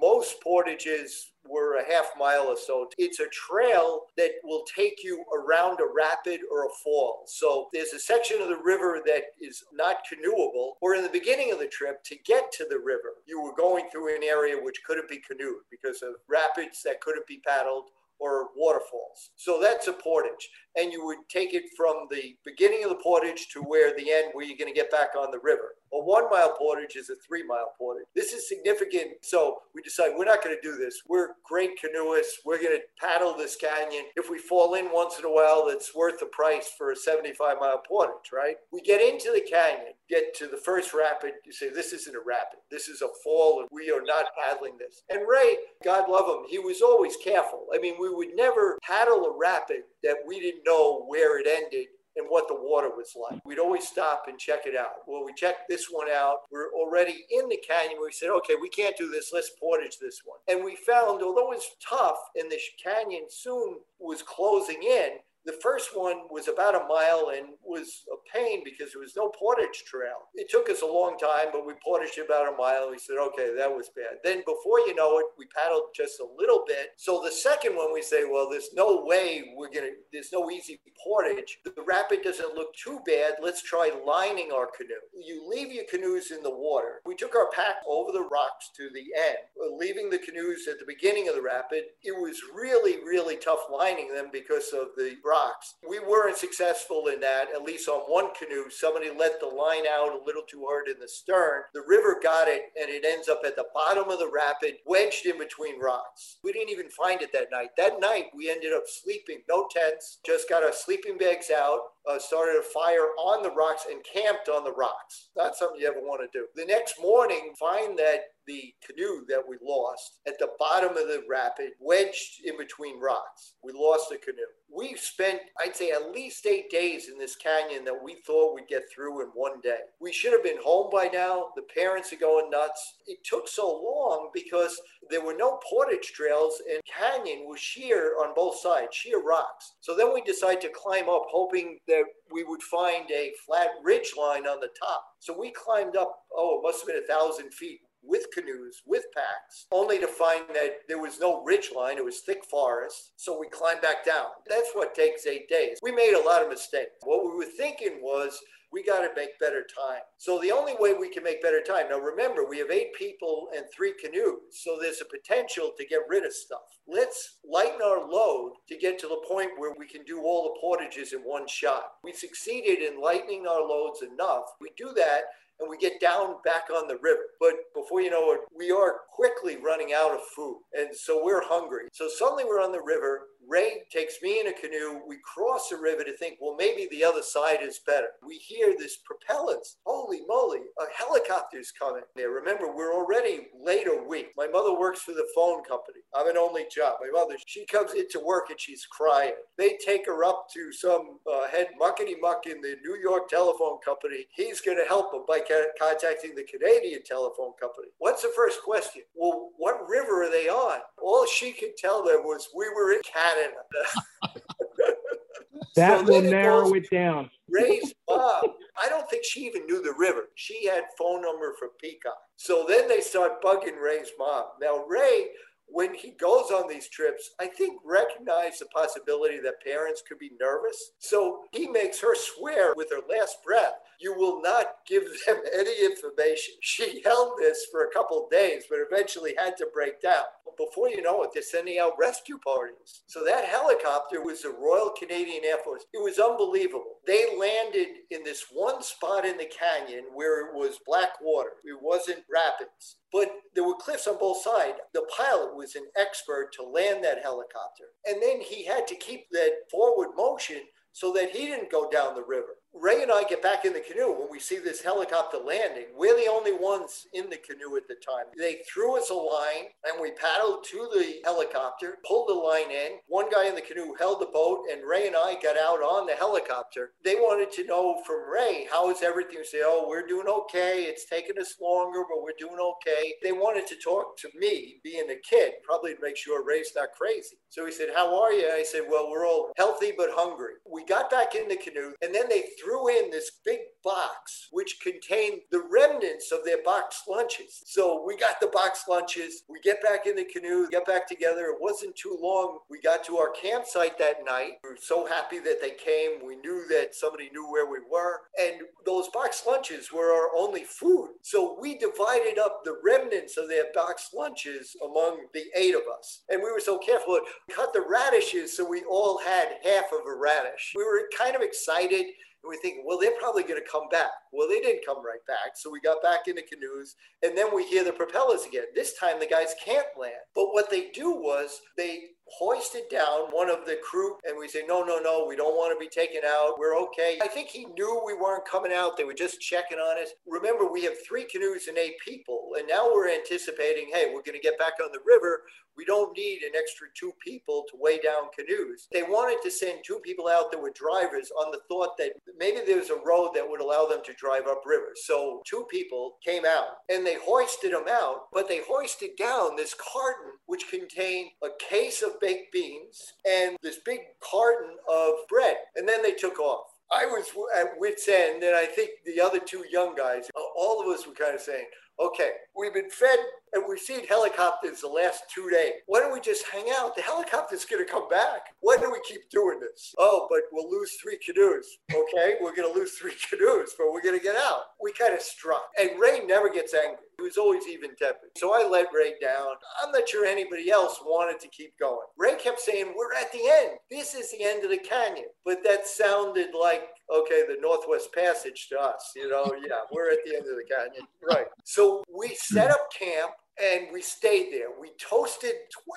[0.00, 2.88] most portages were a half mile or so.
[2.96, 7.24] It's a trail that will take you around a rapid or a fall.
[7.26, 11.52] So there's a section of the river that is not canoeable, or in the beginning
[11.52, 14.82] of the trip, to get to the river, you were going through an area which
[14.86, 17.86] couldn't be canoed because of rapids that couldn't be paddled
[18.20, 19.30] or waterfalls.
[19.36, 20.48] So that's a portage.
[20.78, 24.30] And you would take it from the beginning of the portage to where the end
[24.32, 25.74] where you're going to get back on the river.
[25.92, 28.04] A one mile portage is a three mile portage.
[28.14, 29.12] This is significant.
[29.22, 31.00] So we decide we're not going to do this.
[31.08, 32.40] We're great canoeists.
[32.44, 34.04] We're going to paddle this canyon.
[34.16, 37.56] If we fall in once in a while, it's worth the price for a 75
[37.60, 38.56] mile portage, right?
[38.72, 41.32] We get into the canyon, get to the first rapid.
[41.44, 42.60] You say, this isn't a rapid.
[42.70, 45.02] This is a fall, and we are not paddling this.
[45.10, 47.66] And Ray, God love him, he was always careful.
[47.74, 51.86] I mean, we would never paddle a rapid that we didn't know where it ended
[52.16, 53.40] and what the water was like.
[53.44, 55.06] We'd always stop and check it out.
[55.06, 56.38] Well, we checked this one out.
[56.50, 57.98] We're already in the canyon.
[58.02, 59.30] We said, okay, we can't do this.
[59.32, 60.38] Let's portage this one.
[60.48, 65.10] And we found, although it was tough and the canyon soon was closing in,
[65.48, 69.30] the first one was about a mile and was a pain because there was no
[69.30, 70.28] portage trail.
[70.34, 72.82] It took us a long time, but we portaged about a mile.
[72.82, 74.20] And we said, okay, that was bad.
[74.22, 76.90] Then before you know it, we paddled just a little bit.
[76.98, 80.50] So the second one, we say, well, there's no way we're going to, there's no
[80.50, 81.60] easy portage.
[81.64, 83.36] The rapid doesn't look too bad.
[83.42, 85.00] Let's try lining our canoe.
[85.14, 87.00] You leave your canoes in the water.
[87.06, 89.38] We took our pack over the rocks to the end,
[89.78, 91.84] leaving the canoes at the beginning of the rapid.
[92.02, 95.74] It was really, really tough lining them because of the rocks.
[95.88, 98.70] We weren't successful in that, at least on one canoe.
[98.70, 101.62] Somebody let the line out a little too hard in the stern.
[101.74, 105.26] The river got it, and it ends up at the bottom of the rapid, wedged
[105.26, 106.38] in between rocks.
[106.42, 107.70] We didn't even find it that night.
[107.76, 112.18] That night, we ended up sleeping, no tents, just got our sleeping bags out, uh,
[112.18, 115.28] started a fire on the rocks and camped on the rocks.
[115.36, 116.46] Not something you ever want to do.
[116.54, 121.22] The next morning, find that the canoe that we lost at the bottom of the
[121.28, 123.54] rapid, wedged in between rocks.
[123.62, 124.38] We lost the canoe.
[124.74, 128.68] We spent, I'd say, at least eight days in this canyon that we thought we'd
[128.68, 129.80] get through in one day.
[130.00, 131.48] We should have been home by now.
[131.56, 132.96] The parents are going nuts.
[133.06, 138.34] It took so long because there were no portage trails and canyon was sheer on
[138.34, 139.74] both sides, sheer rocks.
[139.80, 141.97] So then we decided to climb up, hoping that
[142.32, 145.04] we would find a flat ridge line on the top.
[145.18, 149.04] So we climbed up, oh, it must have been a thousand feet with canoes, with
[149.14, 151.98] packs, only to find that there was no ridge line.
[151.98, 153.12] It was thick forest.
[153.16, 154.26] So we climbed back down.
[154.48, 155.78] That's what takes eight days.
[155.82, 156.90] We made a lot of mistakes.
[157.02, 160.02] What we were thinking was we got to make better time.
[160.18, 161.86] So the only way we can make better time.
[161.90, 164.40] Now remember, we have eight people and three canoes.
[164.62, 166.78] So there's a potential to get rid of stuff.
[166.86, 170.60] Let's lighten our load to get to the point where we can do all the
[170.60, 171.84] portages in one shot.
[172.04, 174.44] We succeeded in lightening our loads enough.
[174.60, 175.22] We do that
[175.60, 177.22] and we get down back on the river.
[177.40, 180.60] But before you know it, we are quickly running out of food.
[180.72, 181.88] And so we're hungry.
[181.92, 183.22] So suddenly we're on the river.
[183.48, 185.00] Ray takes me in a canoe.
[185.08, 188.08] We cross the river to think, well, maybe the other side is better.
[188.26, 189.76] We hear this propellants.
[189.86, 192.02] Holy moly, a helicopter's coming.
[192.14, 194.28] There, remember, we're already late a week.
[194.36, 196.00] My mother works for the phone company.
[196.14, 196.96] I'm an only child.
[197.00, 199.32] My mother, she comes into work and she's crying.
[199.56, 203.78] They take her up to some uh, head muckety muck in the New York telephone
[203.82, 204.26] company.
[204.34, 205.40] He's going to help them by
[205.78, 207.88] contacting the Canadian telephone company.
[207.98, 209.02] What's the first question?
[209.14, 210.80] Well, what river are they on?
[211.02, 213.37] All she could tell them was we were in Canada.
[215.76, 217.30] that so will narrow it down.
[217.48, 218.42] Ray's mom,
[218.80, 220.28] I don't think she even knew the river.
[220.34, 222.18] She had phone number for Peacock.
[222.36, 224.44] So then they start bugging Ray's mom.
[224.60, 225.28] Now Ray
[225.70, 230.32] when he goes on these trips, I think recognize the possibility that parents could be
[230.40, 230.92] nervous.
[230.98, 235.84] So he makes her swear with her last breath, you will not give them any
[235.84, 236.54] information.
[236.60, 240.24] She held this for a couple days, but eventually had to break down.
[240.56, 243.02] Before you know it, they're sending out rescue parties.
[243.06, 245.84] So that helicopter was the Royal Canadian Air Force.
[245.92, 246.96] It was unbelievable.
[247.06, 251.50] They landed in this one spot in the canyon where it was black water.
[251.64, 252.96] It wasn't rapids.
[253.12, 254.78] But there were cliffs on both sides.
[254.92, 257.84] The pilot was an expert to land that helicopter.
[258.06, 260.60] And then he had to keep that forward motion
[260.92, 262.57] so that he didn't go down the river.
[262.80, 265.86] Ray and I get back in the canoe when we see this helicopter landing.
[265.96, 268.26] We're the only ones in the canoe at the time.
[268.36, 272.98] They threw us a line and we paddled to the helicopter, pulled the line in.
[273.08, 276.06] One guy in the canoe held the boat and Ray and I got out on
[276.06, 276.92] the helicopter.
[277.04, 279.38] They wanted to know from Ray, how is everything?
[279.42, 280.84] Say, oh, we're doing okay.
[280.84, 283.14] It's taking us longer, but we're doing okay.
[283.22, 286.92] They wanted to talk to me, being a kid, probably to make sure Ray's not
[286.96, 287.36] crazy.
[287.48, 288.48] So he said, how are you?
[288.52, 290.54] I said, well, we're all healthy but hungry.
[290.70, 294.78] We got back in the canoe and then they threw in this big box which
[294.82, 297.62] contained the remnants of their box lunches.
[297.66, 299.42] So we got the box lunches.
[299.48, 301.46] We get back in the canoe, get back together.
[301.46, 302.58] It wasn't too long.
[302.70, 304.52] We got to our campsite that night.
[304.62, 306.26] We were so happy that they came.
[306.26, 308.20] We knew that somebody knew where we were.
[308.40, 311.10] And those box lunches were our only food.
[311.22, 316.22] So we divided up the remnants of their box lunches among the eight of us.
[316.28, 317.20] And we were so careful.
[317.48, 320.72] We cut the radishes so we all had half of a radish.
[320.76, 322.06] We were kind of excited
[322.42, 324.10] and we're thinking, well, they're probably going to come back.
[324.32, 325.56] Well, they didn't come right back.
[325.56, 328.64] So we got back into canoes and then we hear the propellers again.
[328.74, 330.14] This time the guys can't land.
[330.34, 332.00] But what they do was they
[332.36, 335.72] hoisted down one of the crew and we say, no, no, no, we don't want
[335.72, 336.58] to be taken out.
[336.58, 337.18] We're okay.
[337.22, 338.96] I think he knew we weren't coming out.
[338.96, 340.10] They were just checking on us.
[340.26, 342.50] Remember, we have three canoes and eight people.
[342.58, 345.42] And now we're anticipating, hey, we're going to get back on the river.
[345.76, 348.88] We don't need an extra two people to weigh down canoes.
[348.92, 352.58] They wanted to send two people out that were drivers on the thought that maybe
[352.66, 354.92] there's a road that would allow them to drive upriver.
[354.96, 359.74] So two people came out and they hoisted them out, but they hoisted down this
[359.74, 365.56] carton which contained a case of baked beans and this big carton of bread.
[365.76, 366.66] And then they took off.
[366.90, 370.88] I was at wit's end, and I think the other two young guys, all of
[370.88, 371.66] us were kind of saying,
[372.00, 373.18] okay, we've been fed
[373.52, 375.72] and we've seen helicopters the last two days.
[375.86, 376.94] Why don't we just hang out?
[376.94, 378.54] The helicopter's going to come back.
[378.60, 379.94] Why do we keep doing this?
[379.98, 381.66] Oh, but we'll lose three canoes.
[381.90, 384.62] Okay, we're going to lose three canoes, but we're going to get out.
[384.80, 385.70] We kind of struck.
[385.78, 387.04] And Ray never gets angry.
[387.18, 388.30] He was always even tempered.
[388.36, 389.48] So I let Ray down.
[389.82, 392.06] I'm not sure anybody else wanted to keep going.
[392.16, 393.78] Ray kept saying, We're at the end.
[393.90, 395.26] This is the end of the canyon.
[395.44, 399.12] But that sounded like, okay, the Northwest Passage to us.
[399.16, 401.08] You know, yeah, we're at the end of the canyon.
[401.28, 401.46] Right.
[401.64, 404.68] So we set up camp and we stayed there.
[404.80, 405.52] We toasted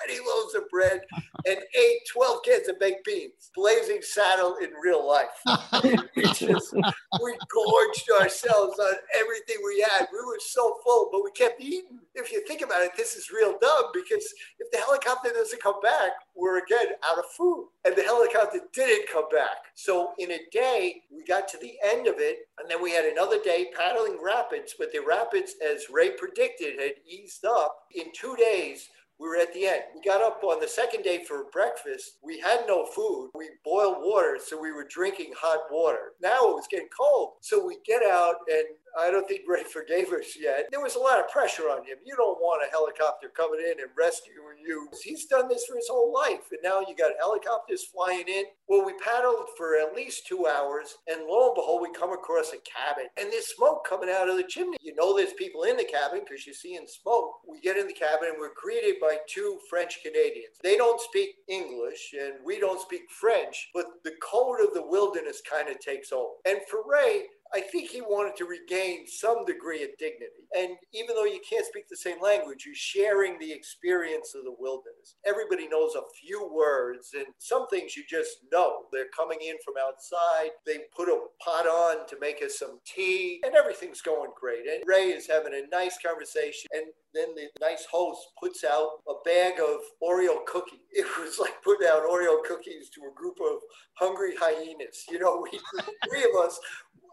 [0.06, 1.00] 20 loaves of bread
[1.46, 3.50] and ate 12 cans of baked beans.
[3.54, 5.28] Blazing Saddle in real life.
[6.16, 10.06] we just we gorged ourselves on everything we had.
[10.12, 11.98] We were so full, but we kept eating.
[12.14, 14.26] If you think about it, this is real dumb because
[14.58, 17.68] if the helicopter doesn't come back, we're again out of food.
[17.84, 19.72] And the helicopter didn't come back.
[19.74, 23.04] So in a day, we got to the end of it, and then we had
[23.04, 27.76] another day paddling rapids, but the rapids, as Ray predicted, had eased up.
[27.94, 29.82] In two days, we were at the end.
[29.94, 32.18] We got up on the second day for breakfast.
[32.24, 33.30] We had no food.
[33.36, 36.12] We boiled water, so we were drinking hot water.
[36.20, 37.34] Now it was getting cold.
[37.40, 38.64] So we get out and
[38.98, 40.68] I don't think Ray forgave us yet.
[40.70, 41.98] There was a lot of pressure on him.
[42.04, 44.88] You don't want a helicopter coming in and rescuing you.
[45.02, 46.50] He's done this for his whole life.
[46.50, 48.44] And now you got helicopters flying in.
[48.68, 50.96] Well, we paddled for at least two hours.
[51.10, 54.36] And lo and behold, we come across a cabin and there's smoke coming out of
[54.36, 54.76] the chimney.
[54.80, 57.32] You know, there's people in the cabin because you're seeing smoke.
[57.48, 60.56] We get in the cabin and we're greeted by two French Canadians.
[60.62, 65.40] They don't speak English and we don't speak French, but the code of the wilderness
[65.48, 66.34] kind of takes over.
[66.46, 67.24] And for Ray,
[67.54, 70.48] I think he wanted to regain some degree of dignity.
[70.56, 74.54] And even though you can't speak the same language, you're sharing the experience of the
[74.58, 75.16] wilderness.
[75.26, 78.84] Everybody knows a few words, and some things you just know.
[78.92, 80.50] They're coming in from outside.
[80.66, 84.66] They put a pot on to make us some tea, and everything's going great.
[84.66, 86.68] And Ray is having a nice conversation.
[86.72, 90.78] And then the nice host puts out a bag of Oreo cookies.
[90.94, 93.60] It was like putting out Oreo cookies to a group of
[93.94, 95.04] hungry hyenas.
[95.10, 95.58] You know, we,
[96.06, 96.60] three of us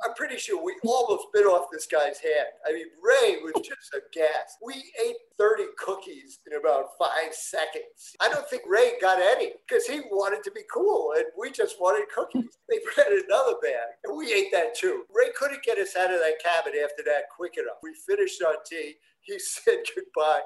[0.06, 2.48] I'm pretty sure we almost bit off this guy's hand.
[2.68, 4.58] I mean, Ray was just a gas.
[4.66, 8.16] We ate 30 cookies in about five seconds.
[8.22, 11.78] I don't think Ray got any because he wanted to be cool and we just
[11.80, 12.46] wanted cookies.
[12.70, 15.04] They brought another bag and we ate that too.
[15.12, 17.82] Ray couldn't get us out of that cabin after that quick enough.
[17.82, 20.42] We finished our tea he said goodbye.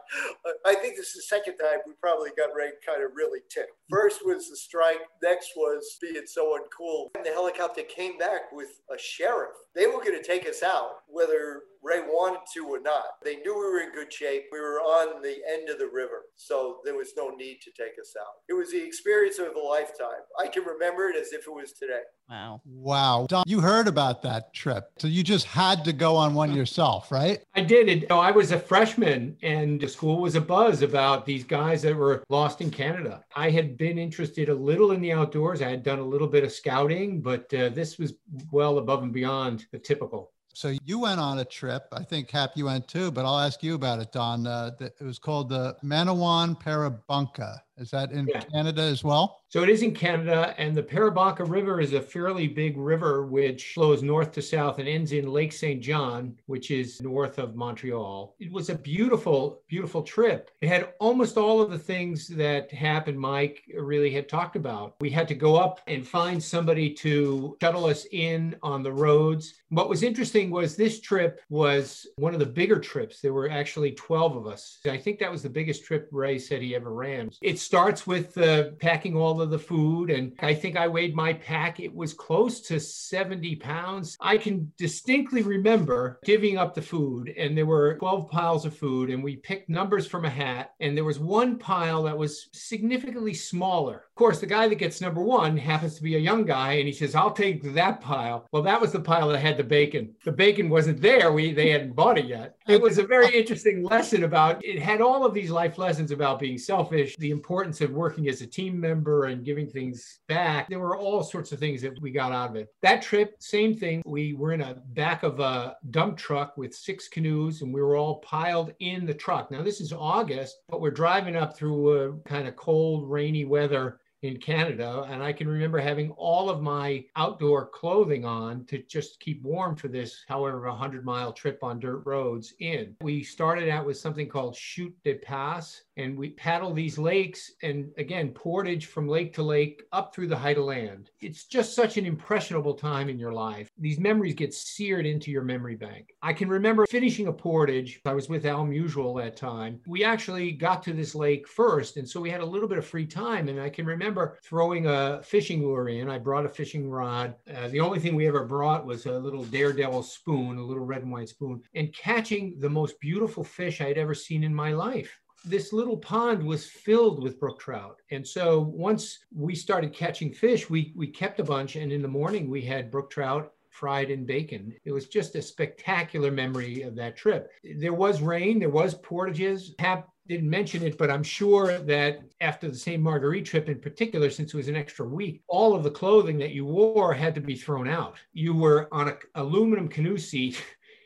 [0.65, 3.71] I think this is the second time we probably got Ray kind of really ticked.
[3.93, 7.09] First was the strike, next was being so uncool.
[7.15, 9.51] And the helicopter came back with a sheriff.
[9.75, 13.03] They were going to take us out, whether Ray wanted to or not.
[13.23, 14.45] They knew we were in good shape.
[14.51, 17.93] We were on the end of the river, so there was no need to take
[17.99, 18.33] us out.
[18.49, 20.23] It was the experience of a lifetime.
[20.39, 22.01] I can remember it as if it was today.
[22.29, 22.61] Wow.
[22.65, 23.25] Wow.
[23.27, 24.85] Don, you heard about that trip.
[24.97, 27.43] So you just had to go on one yourself, right?
[27.53, 27.89] I did.
[27.89, 28.11] It.
[28.11, 32.23] I was a freshman and the school was a buzz about these guys that were
[32.29, 33.23] lost in Canada.
[33.35, 35.61] I had been interested a little in the outdoors.
[35.61, 38.13] I had done a little bit of scouting, but uh, this was
[38.49, 40.31] well above and beyond the typical.
[40.53, 41.83] So you went on a trip.
[41.91, 44.47] I think Hap, you went too, but I'll ask you about it, Don.
[44.47, 47.57] Uh, it was called the Manawan Peribonka.
[47.77, 48.41] Is that in yeah.
[48.41, 49.41] Canada as well?
[49.49, 53.73] So it is in Canada, and the Peribonka River is a fairly big river which
[53.73, 55.81] flows north to south and ends in Lake St.
[55.81, 58.35] John, which is north of Montreal.
[58.39, 60.49] It was a beautiful, beautiful trip.
[60.61, 64.95] It had almost all of the things that Hap and Mike really had talked about.
[65.01, 69.53] We had to go up and find somebody to shuttle us in on the roads.
[69.69, 73.19] What was interesting was this trip was one of the bigger trips.
[73.19, 74.79] There were actually 12 of us.
[74.85, 77.29] I think that was the biggest trip Ray said he ever ran.
[77.41, 80.09] It starts with uh, packing all of the food.
[80.09, 81.79] And I think I weighed my pack.
[81.79, 84.17] It was close to 70 pounds.
[84.21, 89.09] I can distinctly remember giving up the food, and there were 12 piles of food,
[89.09, 90.73] and we picked numbers from a hat.
[90.79, 94.05] And there was one pile that was significantly smaller.
[94.09, 96.87] Of course, the guy that gets number one happens to be a young guy, and
[96.87, 98.47] he says, I'll take that pile.
[98.51, 100.13] Well, that was the pile that had the bacon.
[100.23, 101.31] The bacon wasn't there.
[101.31, 102.55] We they hadn't bought it yet.
[102.67, 106.39] It was a very interesting lesson about it had all of these life lessons about
[106.39, 110.67] being selfish, the importance importance of working as a team member and giving things back.
[110.67, 112.73] There were all sorts of things that we got out of it.
[112.81, 114.01] That trip, same thing.
[114.07, 117.95] We were in a back of a dump truck with six canoes and we were
[117.95, 119.51] all piled in the truck.
[119.51, 123.99] Now, this is August, but we're driving up through a kind of cold, rainy weather
[124.23, 125.05] in Canada.
[125.09, 129.75] And I can remember having all of my outdoor clothing on to just keep warm
[129.75, 132.95] for this, however, 100 mile trip on dirt roads in.
[133.01, 137.91] We started out with something called Chute des Passes, and we paddle these lakes and
[137.97, 141.97] again portage from lake to lake up through the height of land it's just such
[141.97, 146.33] an impressionable time in your life these memories get seared into your memory bank i
[146.33, 150.81] can remember finishing a portage i was with al musial that time we actually got
[150.81, 153.59] to this lake first and so we had a little bit of free time and
[153.59, 154.12] i can remember
[154.43, 158.27] throwing a fishing lure in i brought a fishing rod uh, the only thing we
[158.27, 162.59] ever brought was a little daredevil spoon a little red and white spoon and catching
[162.59, 167.21] the most beautiful fish i'd ever seen in my life this little pond was filled
[167.21, 167.97] with brook trout.
[168.11, 171.75] And so once we started catching fish, we, we kept a bunch.
[171.75, 174.73] And in the morning, we had brook trout fried in bacon.
[174.85, 177.49] It was just a spectacular memory of that trip.
[177.77, 179.73] There was rain, there was portages.
[179.79, 183.01] Hap didn't mention it, but I'm sure that after the St.
[183.01, 186.51] Marguerite trip in particular, since it was an extra week, all of the clothing that
[186.51, 188.15] you wore had to be thrown out.
[188.31, 190.63] You were on an aluminum canoe seat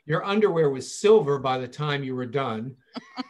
[0.08, 2.76] your underwear was silver by the time you were done.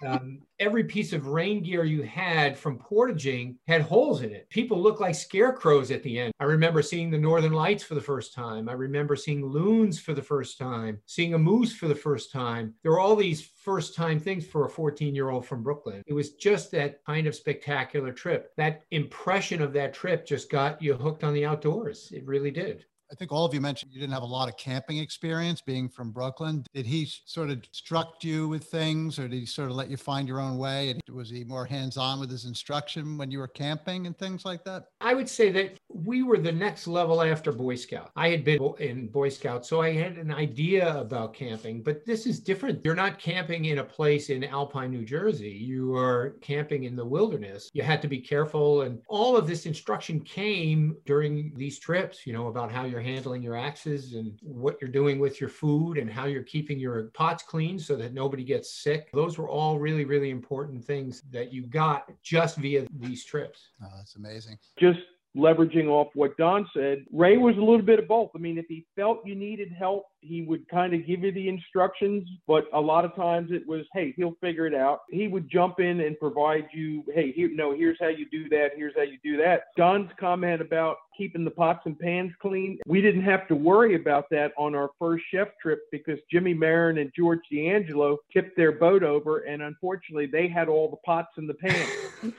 [0.06, 4.50] Um, every piece of rain gear you had from portaging had holes in it.
[4.50, 6.34] People looked like scarecrows at the end.
[6.40, 8.70] I remember seeing the northern lights for the first time.
[8.70, 12.76] I remember seeing loons for the first time, seeing a moose for the first time.
[12.84, 16.04] There were all these first time things for a 14 year old from Brooklyn.
[16.06, 18.54] It was just that kind of spectacular trip.
[18.56, 22.10] That impression of that trip just got you hooked on the outdoors.
[22.14, 22.86] It really did.
[23.12, 25.88] I think all of you mentioned you didn't have a lot of camping experience being
[25.88, 26.66] from Brooklyn.
[26.74, 29.98] Did he sort of instruct you with things or did he sort of let you
[29.98, 30.90] find your own way?
[30.90, 34.44] And was he more hands on with his instruction when you were camping and things
[34.44, 34.88] like that?
[35.00, 38.12] I would say that we were the next level after Boy Scout.
[38.16, 42.26] I had been in Boy Scout, so I had an idea about camping, but this
[42.26, 42.84] is different.
[42.84, 45.50] You're not camping in a place in Alpine, New Jersey.
[45.50, 47.70] You are camping in the wilderness.
[47.74, 48.82] You had to be careful.
[48.82, 53.14] And all of this instruction came during these trips, you know, about how you you're
[53.14, 57.04] handling your axes and what you're doing with your food and how you're keeping your
[57.14, 59.10] pots clean so that nobody gets sick.
[59.14, 63.70] Those were all really, really important things that you got just via these trips.
[63.84, 64.58] Oh, that's amazing.
[64.80, 65.00] Just
[65.38, 68.32] leveraging off what Don said, Ray was a little bit of both.
[68.36, 71.48] I mean, if he felt you needed help, he would kind of give you the
[71.48, 75.02] instructions, but a lot of times it was, hey, he'll figure it out.
[75.10, 78.72] He would jump in and provide you, hey, here, no, here's how you do that,
[78.76, 79.66] here's how you do that.
[79.78, 84.26] Don's comment about keeping the pots and pans clean, we didn't have to worry about
[84.30, 89.04] that on our first chef trip because Jimmy Marin and George D'Angelo tipped their boat
[89.04, 92.34] over, and unfortunately, they had all the pots and the pans.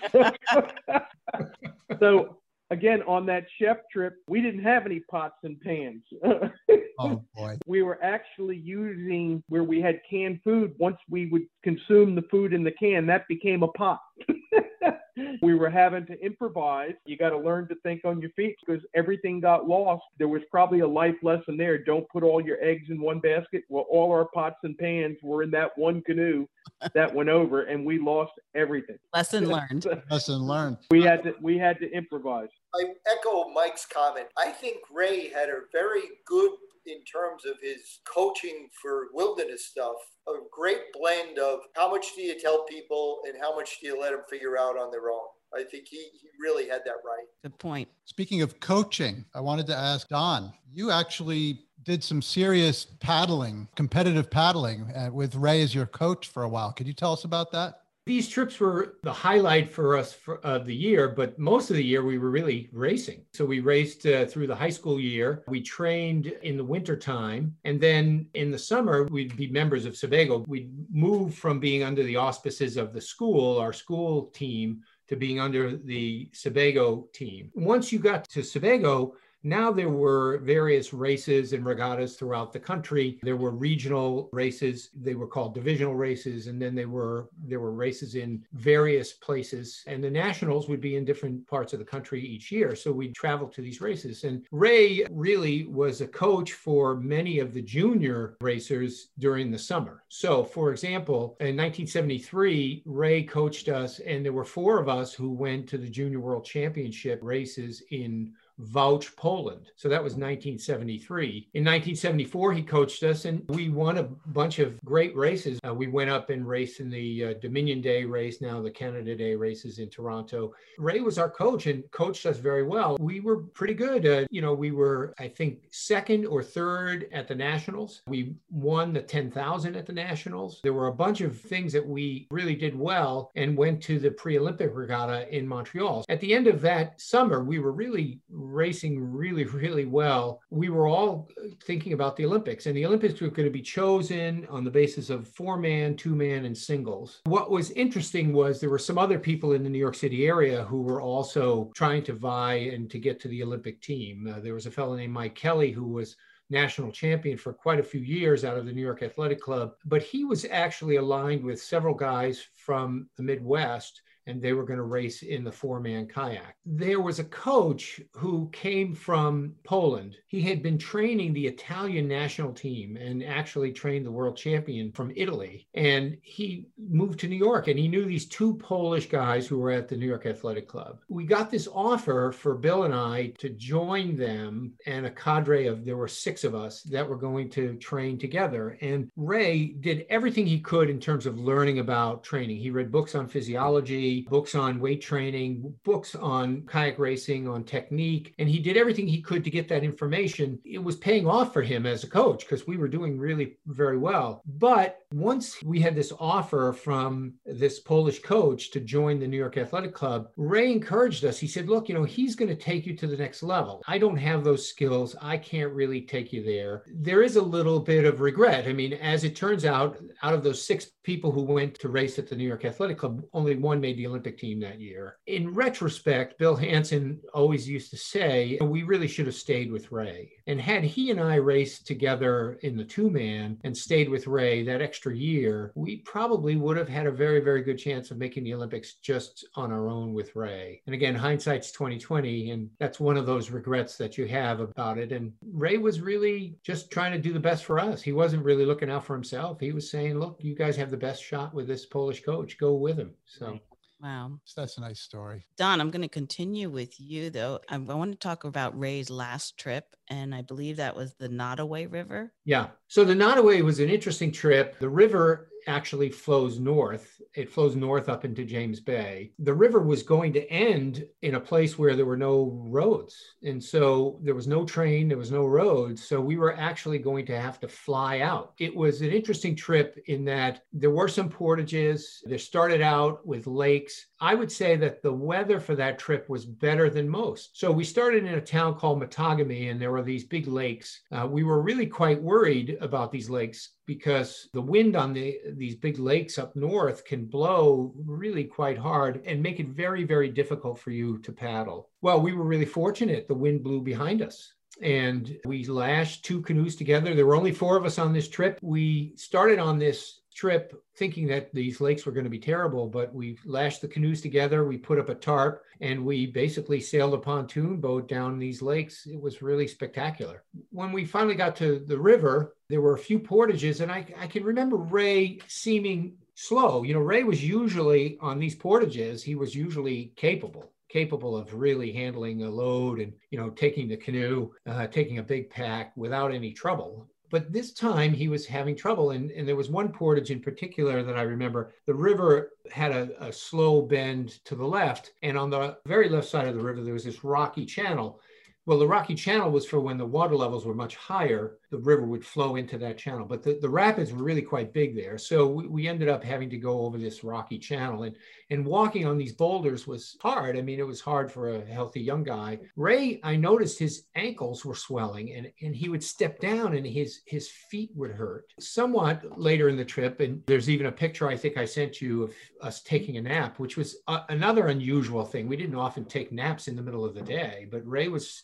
[2.01, 2.39] so
[2.71, 6.03] again, on that chef trip, we didn't have any pots and pans.
[6.99, 7.57] oh boy.
[7.67, 10.75] We were actually using where we had canned food.
[10.79, 14.01] Once we would consume the food in the can, that became a pot.
[15.43, 16.95] we were having to improvise.
[17.05, 20.05] You got to learn to think on your feet because everything got lost.
[20.19, 21.79] There was probably a life lesson there.
[21.79, 23.65] Don't put all your eggs in one basket.
[23.69, 26.47] Well, all our pots and pans were in that one canoe
[26.95, 28.99] that went over, and we lost everything.
[29.15, 29.87] Lesson learned.
[30.11, 30.79] Lesson learned.
[30.91, 32.49] We had to we had to improvise.
[32.75, 34.27] I echo Mike's comment.
[34.37, 36.51] I think Ray had a very good
[36.89, 42.23] in terms of his coaching for wilderness stuff, a great blend of how much do
[42.23, 45.29] you tell people and how much do you let them figure out on their own.
[45.55, 47.27] I think he, he really had that right.
[47.43, 47.89] Good point.
[48.05, 54.31] Speaking of coaching, I wanted to ask Don, you actually did some serious paddling, competitive
[54.31, 56.73] paddling uh, with Ray as your coach for a while.
[56.73, 57.83] Could you tell us about that?
[58.09, 62.03] These trips were the highlight for us uh, the year, but most of the year
[62.03, 63.21] we were really racing.
[63.35, 65.45] So we raced uh, through the high school year.
[65.47, 67.55] We trained in the winter time.
[67.65, 70.43] And then in the summer, we'd be members of Sebago.
[70.49, 75.39] We'd move from being under the auspices of the school, our school team, to being
[75.39, 77.51] under the Sebago team.
[77.55, 83.19] Once you got to Sebago, now there were various races and regattas throughout the country.
[83.23, 87.73] There were regional races, they were called divisional races, and then they were there were
[87.73, 89.83] races in various places.
[89.87, 92.75] And the nationals would be in different parts of the country each year.
[92.75, 94.25] So we'd travel to these races.
[94.25, 100.03] And Ray really was a coach for many of the junior racers during the summer.
[100.09, 105.31] So for example, in 1973, Ray coached us, and there were four of us who
[105.31, 109.71] went to the Junior World Championship races in Vouch, Poland.
[109.77, 111.49] So that was 1973.
[111.55, 115.59] In 1974, he coached us and we won a bunch of great races.
[115.67, 119.15] Uh, we went up and raced in the uh, Dominion Day race, now the Canada
[119.15, 120.53] Day races in Toronto.
[120.79, 122.97] Ray was our coach and coached us very well.
[123.01, 124.07] We were pretty good.
[124.07, 128.03] Uh, you know, we were, I think, second or third at the Nationals.
[128.07, 130.61] We won the 10,000 at the Nationals.
[130.63, 134.11] There were a bunch of things that we really did well and went to the
[134.11, 136.05] pre Olympic regatta in Montreal.
[136.09, 138.21] At the end of that summer, we were really
[138.53, 141.29] racing really, really well, we were all
[141.65, 142.67] thinking about the Olympics.
[142.67, 146.15] And the Olympics were going to be chosen on the basis of four man, two
[146.15, 147.21] man, and singles.
[147.25, 150.65] What was interesting was there were some other people in the New York City area
[150.65, 154.33] who were also trying to vie and to get to the Olympic team.
[154.33, 156.17] Uh, there was a fellow named Mike Kelly who was
[156.51, 160.03] national champion for quite a few years out of the New York Athletic Club, but
[160.03, 164.85] he was actually aligned with several guys from the Midwest and they were going to
[164.85, 166.55] race in the four man kayak.
[166.65, 170.17] There was a coach who came from Poland.
[170.27, 175.13] He had been training the Italian national team and actually trained the world champion from
[175.17, 175.67] Italy.
[175.75, 179.71] And he moved to New York and he knew these two Polish guys who were
[179.71, 180.99] at the New York Athletic Club.
[181.09, 185.85] We got this offer for Bill and I to join them and a cadre of,
[185.85, 188.77] there were six of us that were going to train together.
[188.81, 192.59] And Ray did everything he could in terms of learning about training.
[192.59, 198.35] He read books on physiology, books on weight training, books on kayak racing, on technique,
[198.39, 200.59] and he did everything he could to get that information.
[200.65, 203.99] It was paying off for him as a coach because we were doing really very
[203.99, 204.43] well.
[204.47, 209.57] But once we had this offer from this Polish coach to join the New York
[209.57, 211.39] Athletic Club, Ray encouraged us.
[211.39, 213.83] He said, Look, you know, he's going to take you to the next level.
[213.87, 215.17] I don't have those skills.
[215.21, 216.83] I can't really take you there.
[216.87, 218.67] There is a little bit of regret.
[218.67, 222.19] I mean, as it turns out, out of those six people who went to race
[222.19, 225.17] at the New York Athletic Club, only one made the Olympic team that year.
[225.27, 230.33] In retrospect, Bill Hanson always used to say, we really should have stayed with Ray.
[230.47, 234.63] And had he and I raced together in the two man and stayed with Ray
[234.65, 238.45] that extra year, we probably would have had a very, very good chance of making
[238.45, 240.81] the Olympics just on our own with Ray.
[240.87, 245.13] And again, hindsight's 2020, and that's one of those regrets that you have about it.
[245.13, 248.01] And Ray was really just trying to do the best for us.
[248.01, 249.61] He wasn't really looking out for himself.
[249.61, 252.57] He was saying, look, you guys have the best shot with this Polish coach.
[252.59, 253.11] Go with him.
[253.27, 253.59] So.
[254.01, 254.39] Wow.
[254.45, 255.47] So that's a nice story.
[255.57, 257.61] Don, I'm going to continue with you though.
[257.69, 261.29] I, I want to talk about Ray's last trip, and I believe that was the
[261.29, 262.33] Nottaway River.
[262.45, 262.69] Yeah.
[262.87, 264.79] So the Nottaway was an interesting trip.
[264.79, 267.21] The river actually flows north.
[267.35, 269.33] It flows north up into James Bay.
[269.39, 273.17] The river was going to end in a place where there were no roads.
[273.43, 276.03] And so there was no train, there was no roads.
[276.03, 278.55] So we were actually going to have to fly out.
[278.59, 282.23] It was an interesting trip in that there were some portages.
[282.25, 284.07] There started out with lakes.
[284.21, 287.59] I would say that the weather for that trip was better than most.
[287.59, 291.03] So we started in a town called Matagami, and there were these big lakes.
[291.13, 295.75] Uh, we were really quite worried about these lakes because the wind on the, these
[295.75, 300.79] big lakes up north can blow really quite hard and make it very, very difficult
[300.79, 301.89] for you to paddle.
[302.03, 303.27] Well, we were really fortunate.
[303.27, 307.15] The wind blew behind us and we lashed two canoes together.
[307.15, 308.59] There were only four of us on this trip.
[308.61, 313.13] We started on this trip thinking that these lakes were going to be terrible, but
[313.13, 317.19] we lashed the canoes together, we put up a tarp, and we basically sailed a
[317.19, 319.07] pontoon boat down these lakes.
[319.07, 320.45] It was really spectacular.
[320.71, 324.29] When we finally got to the river, there were a few portages, and I, I
[324.29, 326.85] can remember Ray seeming slow.
[326.85, 331.93] You know, Ray was usually on these portages, he was usually capable capable of really
[331.93, 336.33] handling a load and you know taking the canoe uh, taking a big pack without
[336.33, 339.11] any trouble but this time he was having trouble.
[339.11, 341.73] And, and there was one portage in particular that I remember.
[341.87, 345.13] The river had a, a slow bend to the left.
[345.23, 348.21] And on the very left side of the river, there was this rocky channel.
[348.69, 352.07] Well, the rocky channel was for when the water levels were much higher the river
[352.07, 353.27] would flow into that channel.
[353.27, 355.19] But the, the rapids were really quite big there.
[355.19, 358.05] So we, we ended up having to go over this rocky channel.
[358.05, 358.17] And,
[358.51, 360.57] and walking on these boulders was hard.
[360.57, 362.59] I mean, it was hard for a healthy young guy.
[362.77, 367.21] Ray, I noticed his ankles were swelling and, and he would step down and his,
[367.27, 368.47] his feet would hurt.
[368.59, 372.23] Somewhat later in the trip, and there's even a picture I think I sent you
[372.23, 375.49] of us taking a nap, which was a, another unusual thing.
[375.49, 378.43] We didn't often take naps in the middle of the day, but Ray was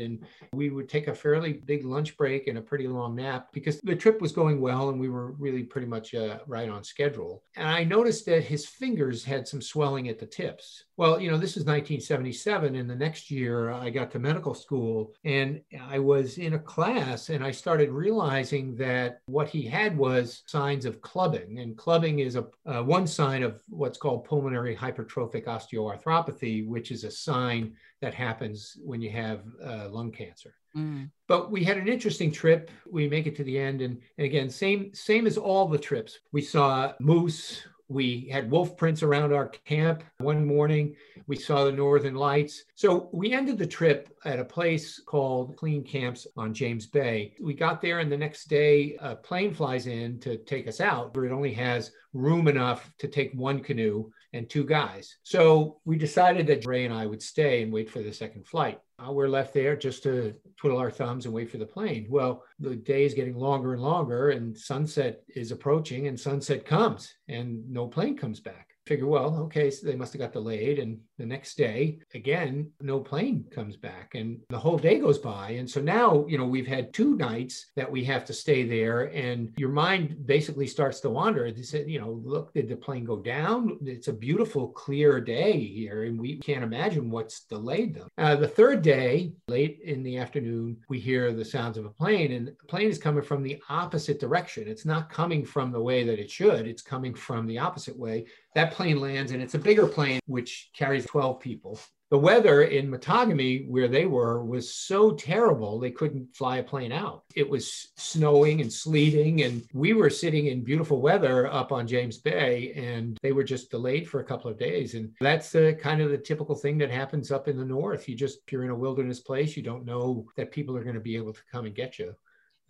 [0.00, 3.80] and we would take a fairly big lunch break and a pretty long nap because
[3.80, 7.42] the trip was going well and we were really pretty much uh, right on schedule.
[7.56, 10.84] And I noticed that his fingers had some swelling at the tips.
[10.96, 15.14] Well, you know, this is 1977, and the next year I got to medical school
[15.24, 20.42] and I was in a class and I started realizing that what he had was
[20.46, 21.58] signs of clubbing.
[21.58, 27.04] And clubbing is a uh, one sign of what's called pulmonary hypertrophic osteoarthropathy, which is
[27.04, 30.54] a sign that happens when you have uh, lung cancer.
[30.76, 31.10] Mm.
[31.28, 32.70] But we had an interesting trip.
[32.90, 36.18] We make it to the end, and, and again, same same as all the trips.
[36.32, 37.62] We saw moose.
[37.88, 40.02] We had wolf prints around our camp.
[40.18, 40.96] One morning,
[41.26, 42.64] we saw the northern lights.
[42.74, 47.34] So we ended the trip at a place called Clean Camps on James Bay.
[47.38, 51.12] We got there, and the next day, a plane flies in to take us out,
[51.12, 55.16] but it only has room enough to take one canoe and two guys.
[55.22, 58.80] So we decided that Ray and I would stay and wait for the second flight.
[58.98, 62.06] Uh, we're left there just to twiddle our thumbs and wait for the plane.
[62.08, 67.14] Well, the day is getting longer and longer, and sunset is approaching, and sunset comes,
[67.28, 68.71] and no plane comes back.
[68.86, 70.78] Figure, well, okay, so they must have got delayed.
[70.78, 75.50] And the next day, again, no plane comes back and the whole day goes by.
[75.50, 79.02] And so now, you know, we've had two nights that we have to stay there
[79.14, 81.50] and your mind basically starts to wander.
[81.50, 83.78] They said, you know, look, did the plane go down?
[83.84, 88.08] It's a beautiful, clear day here and we can't imagine what's delayed them.
[88.18, 92.32] Uh, the third day, late in the afternoon, we hear the sounds of a plane
[92.32, 94.66] and the plane is coming from the opposite direction.
[94.66, 96.66] It's not coming from the way that it should.
[96.66, 98.26] It's coming from the opposite way.
[98.54, 101.78] That plane lands and it's a bigger plane which carries 12 people.
[102.12, 106.92] The weather in Matagami, where they were, was so terrible they couldn't fly a plane
[106.92, 107.24] out.
[107.34, 112.18] It was snowing and sleeting, and we were sitting in beautiful weather up on James
[112.18, 114.94] Bay, and they were just delayed for a couple of days.
[114.94, 118.06] And that's the kind of the typical thing that happens up in the north.
[118.06, 121.00] You just, you're in a wilderness place, you don't know that people are going to
[121.00, 122.14] be able to come and get you.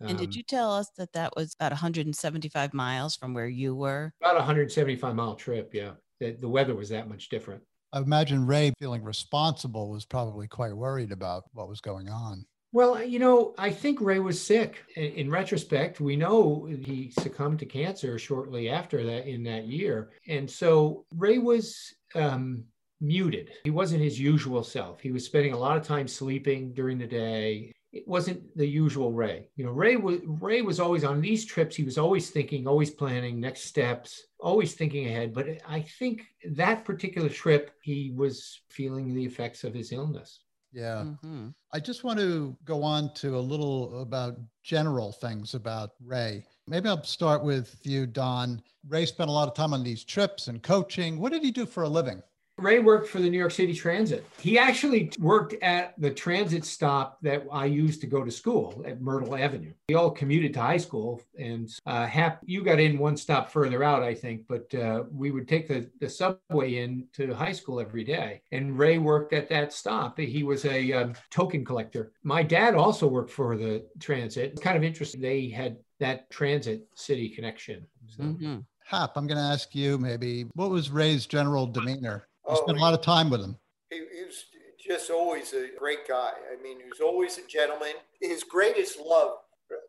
[0.09, 3.75] And did Um, you tell us that that was about 175 miles from where you
[3.75, 4.13] were?
[4.21, 5.91] About a 175 mile trip, yeah.
[6.19, 7.63] The, the weather was that much different.
[7.91, 12.45] I imagine Ray feeling responsible was probably quite worried about what was going on.
[12.71, 14.83] Well, you know, I think Ray was sick.
[14.95, 20.09] In, in retrospect, we know he succumbed to cancer shortly after that in that year.
[20.27, 22.63] And so Ray was um,
[22.99, 23.51] muted.
[23.63, 24.99] He wasn't his usual self.
[25.01, 27.71] He was spending a lot of time sleeping during the day.
[27.93, 29.49] It wasn't the usual Ray.
[29.55, 31.75] You know, Ray was Ray was always on these trips.
[31.75, 35.33] He was always thinking, always planning next steps, always thinking ahead.
[35.33, 40.39] But I think that particular trip, he was feeling the effects of his illness.
[40.73, 41.03] Yeah.
[41.03, 46.43] hmm I just want to go on to a little about general things about Ray.
[46.67, 48.61] Maybe I'll start with you, Don.
[48.87, 51.19] Ray spent a lot of time on these trips and coaching.
[51.19, 52.23] What did he do for a living?
[52.59, 54.25] Ray worked for the New York City Transit.
[54.39, 59.01] He actually worked at the transit stop that I used to go to school at
[59.01, 59.73] Myrtle Avenue.
[59.89, 63.83] We all commuted to high school, and uh, Hap, you got in one stop further
[63.83, 67.79] out, I think, but uh, we would take the, the subway in to high school
[67.79, 68.41] every day.
[68.51, 70.19] And Ray worked at that stop.
[70.19, 72.13] He was a um, token collector.
[72.23, 74.51] My dad also worked for the transit.
[74.51, 75.21] It's kind of interesting.
[75.21, 77.87] They had that transit city connection.
[78.15, 78.23] So.
[78.23, 82.27] hmm Hap, I'm going to ask you maybe what was Ray's general demeanor?
[82.47, 83.57] You Oh, spent a lot of time with him.
[83.89, 84.45] He, he was
[84.85, 86.31] just always a great guy.
[86.51, 87.93] I mean, he was always a gentleman.
[88.21, 89.37] His greatest love,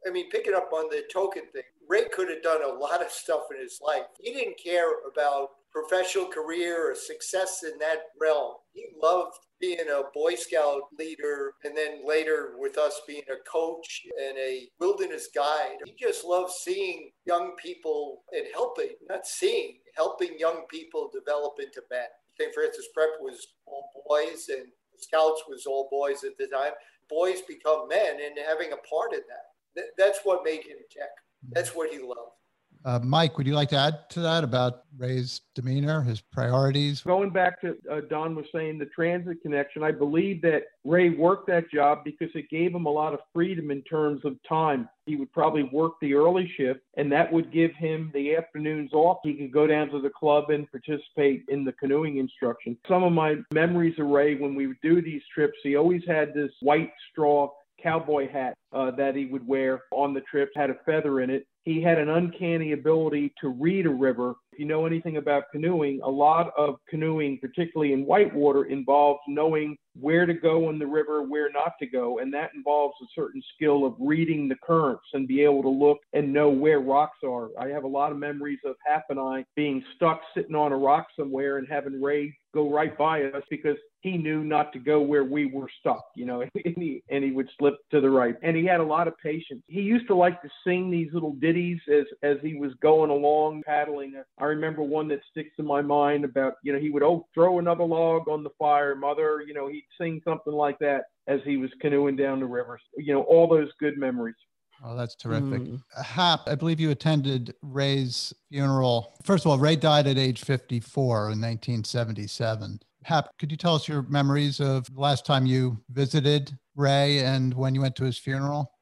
[0.06, 3.10] I mean, picking up on the token thing, Ray could have done a lot of
[3.10, 4.04] stuff in his life.
[4.20, 8.54] He didn't care about professional career or success in that realm.
[8.72, 14.02] He loved being a Boy Scout leader and then later with us being a coach
[14.22, 15.78] and a wilderness guide.
[15.84, 21.82] He just loved seeing young people and helping, not seeing, helping young people develop into
[21.90, 22.06] men.
[22.38, 22.52] St.
[22.54, 24.66] Francis Prep was all boys and
[24.98, 26.72] Scouts was all boys at the time.
[27.08, 29.84] Boys become men and having a part in that.
[29.98, 31.10] That's what made him tech.
[31.50, 32.38] That's what he loved.
[32.84, 37.00] Uh, Mike, would you like to add to that about Ray's demeanor, his priorities?
[37.00, 41.46] Going back to uh, Don was saying the transit connection, I believe that Ray worked
[41.46, 44.86] that job because it gave him a lot of freedom in terms of time.
[45.06, 49.18] He would probably work the early shift, and that would give him the afternoons off.
[49.22, 52.76] He could go down to the club and participate in the canoeing instruction.
[52.86, 56.34] Some of my memories of Ray when we would do these trips, he always had
[56.34, 57.50] this white straw
[57.84, 61.46] cowboy hat uh, that he would wear on the trips, had a feather in it.
[61.62, 64.34] He had an uncanny ability to read a river.
[64.52, 69.76] If you know anything about canoeing, a lot of canoeing, particularly in whitewater, involves knowing
[69.98, 72.18] where to go in the river, where not to go.
[72.18, 75.98] And that involves a certain skill of reading the currents and be able to look
[76.12, 77.48] and know where rocks are.
[77.58, 80.76] I have a lot of memories of Hap and I being stuck sitting on a
[80.76, 85.00] rock somewhere and having Ray go right by us because he knew not to go
[85.00, 88.36] where we were stuck, you know, and he, and he would slip to the right.
[88.42, 89.62] And he had a lot of patience.
[89.66, 93.62] He used to like to sing these little ditties as, as he was going along
[93.66, 94.22] paddling.
[94.38, 97.58] I remember one that sticks in my mind about, you know, he would, oh, throw
[97.58, 101.56] another log on the fire, mother, you know, he'd sing something like that as he
[101.56, 102.78] was canoeing down the river.
[102.98, 104.36] You know, all those good memories.
[104.84, 105.62] Oh, that's terrific.
[105.62, 105.80] Mm.
[106.04, 109.14] Hap, I believe you attended Ray's funeral.
[109.22, 112.80] First of all, Ray died at age 54 in 1977.
[113.04, 117.52] Hap, could you tell us your memories of the last time you visited Ray and
[117.52, 118.73] when you went to his funeral?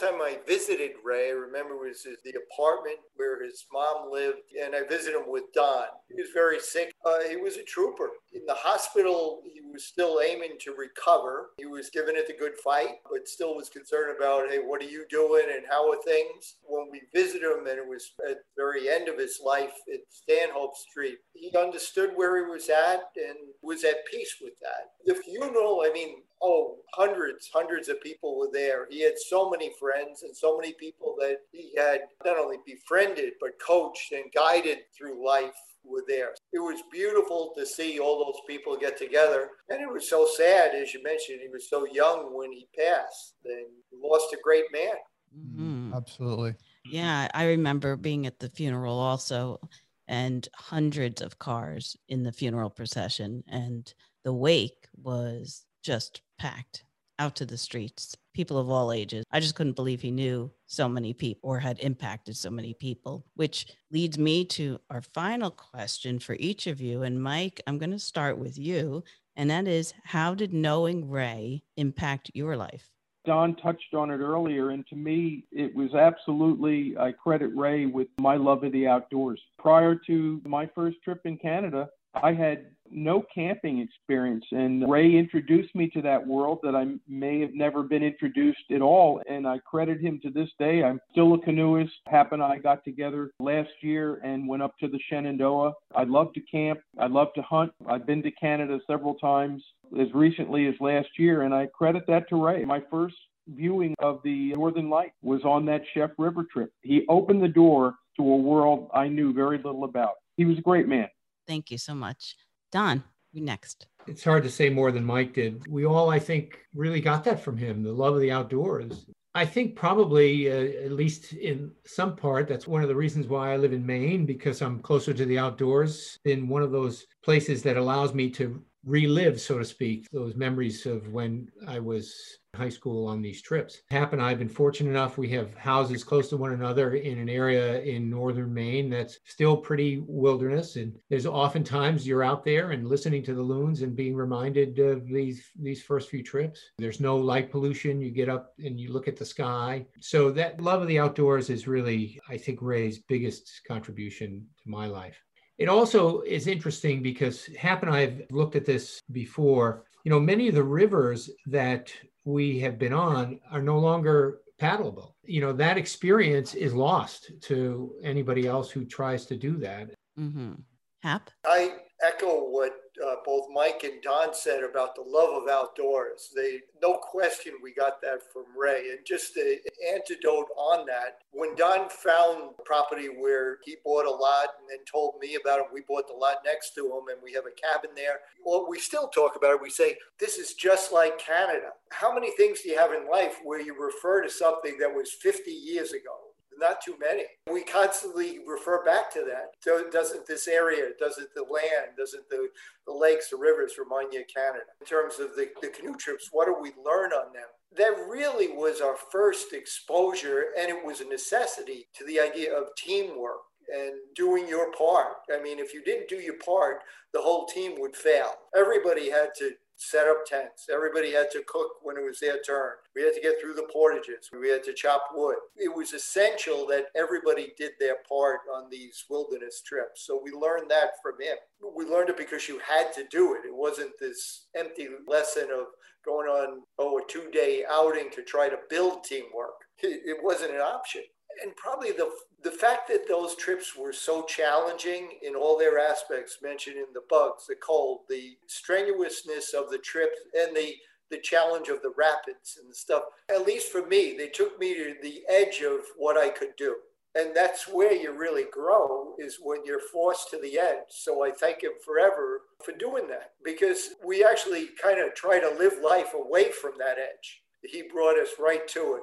[0.00, 4.38] Last time I visited Ray, I remember it was the apartment where his mom lived,
[4.58, 5.84] and I visited him with Don.
[6.08, 6.94] He was very sick.
[7.04, 8.08] Uh, he was a trooper.
[8.32, 11.50] In the hospital, he was still aiming to recover.
[11.58, 14.88] He was giving it the good fight, but still was concerned about, hey, what are
[14.88, 16.56] you doing and how are things?
[16.66, 20.00] When we visited him, and it was at the very end of his life at
[20.08, 24.92] Stanhope Street, he understood where he was at and was at peace with that.
[25.04, 28.86] The funeral, I mean, oh, hundreds, hundreds of people were there.
[28.90, 33.34] He had so many friends and so many people that he had not only befriended,
[33.40, 36.34] but coached and guided through life were there.
[36.52, 39.50] It was beautiful to see all those people get together.
[39.68, 43.34] And it was so sad, as you mentioned, he was so young when he passed.
[43.44, 43.66] And
[44.02, 44.94] lost a great man.
[45.36, 45.94] Mm-hmm.
[45.94, 46.54] Absolutely.
[46.84, 49.60] Yeah, I remember being at the funeral also
[50.08, 53.92] and hundreds of cars in the funeral procession and
[54.24, 56.84] the wake was just packed
[57.18, 59.24] out to the streets, people of all ages.
[59.30, 63.26] I just couldn't believe he knew so many people or had impacted so many people,
[63.34, 67.02] which leads me to our final question for each of you.
[67.02, 69.04] And Mike, I'm going to start with you.
[69.36, 72.90] And that is how did knowing Ray impact your life?
[73.26, 78.08] Don touched on it earlier, and to me, it was absolutely, I credit Ray with
[78.18, 79.40] my love of the outdoors.
[79.58, 85.74] Prior to my first trip in Canada, I had no camping experience, and Ray introduced
[85.74, 89.20] me to that world that I may have never been introduced at all.
[89.28, 90.82] And I credit him to this day.
[90.82, 91.92] I'm still a canoeist.
[92.06, 95.72] Hap and I got together last year and went up to the Shenandoah.
[95.94, 96.80] I love to camp.
[96.98, 97.72] I love to hunt.
[97.88, 99.62] I've been to Canada several times
[99.98, 102.64] as recently as last year, and I credit that to Ray.
[102.64, 103.16] My first
[103.48, 106.72] viewing of the Northern Light was on that Chef River trip.
[106.82, 110.14] He opened the door to a world I knew very little about.
[110.36, 111.08] He was a great man.
[111.46, 112.36] Thank you so much.
[112.70, 113.02] Don,
[113.32, 113.86] you next.
[114.06, 115.66] It's hard to say more than Mike did.
[115.68, 119.06] We all, I think, really got that from him the love of the outdoors.
[119.34, 123.52] I think probably, uh, at least in some part, that's one of the reasons why
[123.52, 126.18] I live in Maine because I'm closer to the outdoors.
[126.24, 130.86] In one of those places that allows me to relive, so to speak, those memories
[130.86, 133.82] of when I was high school on these trips.
[133.90, 135.18] Hap and I have been fortunate enough.
[135.18, 139.56] We have houses close to one another in an area in northern Maine that's still
[139.56, 140.76] pretty wilderness.
[140.76, 145.06] And there's oftentimes you're out there and listening to the loons and being reminded of
[145.06, 146.60] these these first few trips.
[146.78, 148.00] There's no light pollution.
[148.00, 149.86] You get up and you look at the sky.
[150.00, 154.86] So that love of the outdoors is really, I think, Ray's biggest contribution to my
[154.86, 155.22] life.
[155.60, 159.84] It also is interesting because Hap and I have looked at this before.
[160.04, 161.92] You know, many of the rivers that
[162.24, 165.12] we have been on are no longer paddleable.
[165.22, 169.90] You know, that experience is lost to anybody else who tries to do that.
[170.18, 170.54] Mm-hmm.
[171.02, 171.30] Hap?
[171.46, 172.72] I echo what
[173.04, 176.30] uh, both Mike and Don said about the love of outdoors.
[176.34, 178.90] They, no question, we got that from Ray.
[178.90, 179.60] And just the
[179.94, 185.14] antidote on that, when Don found property where he bought a lot and then told
[185.20, 187.90] me about it, we bought the lot next to him and we have a cabin
[187.94, 188.20] there.
[188.44, 189.62] Well, we still talk about it.
[189.62, 191.70] We say, this is just like Canada.
[191.92, 195.12] How many things do you have in life where you refer to something that was
[195.12, 196.29] 50 years ago?
[196.60, 197.24] Not too many.
[197.50, 199.54] We constantly refer back to that.
[199.60, 202.48] So doesn't this area, doesn't the land, doesn't the,
[202.86, 204.64] the lakes, the rivers remind you of Canada?
[204.80, 207.48] In terms of the, the canoe trips, what do we learn on them?
[207.76, 212.68] That really was our first exposure, and it was a necessity to the idea of
[212.76, 213.38] teamwork
[213.72, 215.14] and doing your part.
[215.32, 216.78] I mean, if you didn't do your part,
[217.12, 218.32] the whole team would fail.
[218.56, 220.66] Everybody had to set up tents.
[220.72, 222.72] Everybody had to cook when it was their turn.
[222.94, 224.28] We had to get through the portages.
[224.32, 225.36] We had to chop wood.
[225.56, 230.06] It was essential that everybody did their part on these wilderness trips.
[230.06, 231.36] So we learned that from him.
[231.74, 233.46] We learned it because you had to do it.
[233.46, 235.66] It wasn't this empty lesson of
[236.04, 239.54] going on, oh, a two day outing to try to build teamwork.
[239.82, 241.02] It wasn't an option
[241.42, 242.10] and probably the
[242.42, 247.02] the fact that those trips were so challenging in all their aspects mentioned in the
[247.08, 250.74] bugs, the cold, the strenuousness of the trips, and the
[251.10, 253.02] the challenge of the rapids and stuff.
[253.28, 256.76] At least for me, they took me to the edge of what I could do.
[257.16, 260.86] And that's where you really grow is when you're forced to the edge.
[260.90, 265.56] So I thank him forever for doing that because we actually kind of try to
[265.58, 267.42] live life away from that edge.
[267.64, 269.02] He brought us right to it.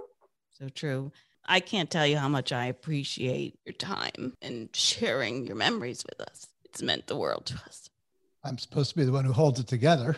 [0.54, 1.12] So true.
[1.48, 6.28] I can't tell you how much I appreciate your time and sharing your memories with
[6.28, 6.48] us.
[6.66, 7.90] It's meant the world to us.
[8.44, 10.18] I'm supposed to be the one who holds it together.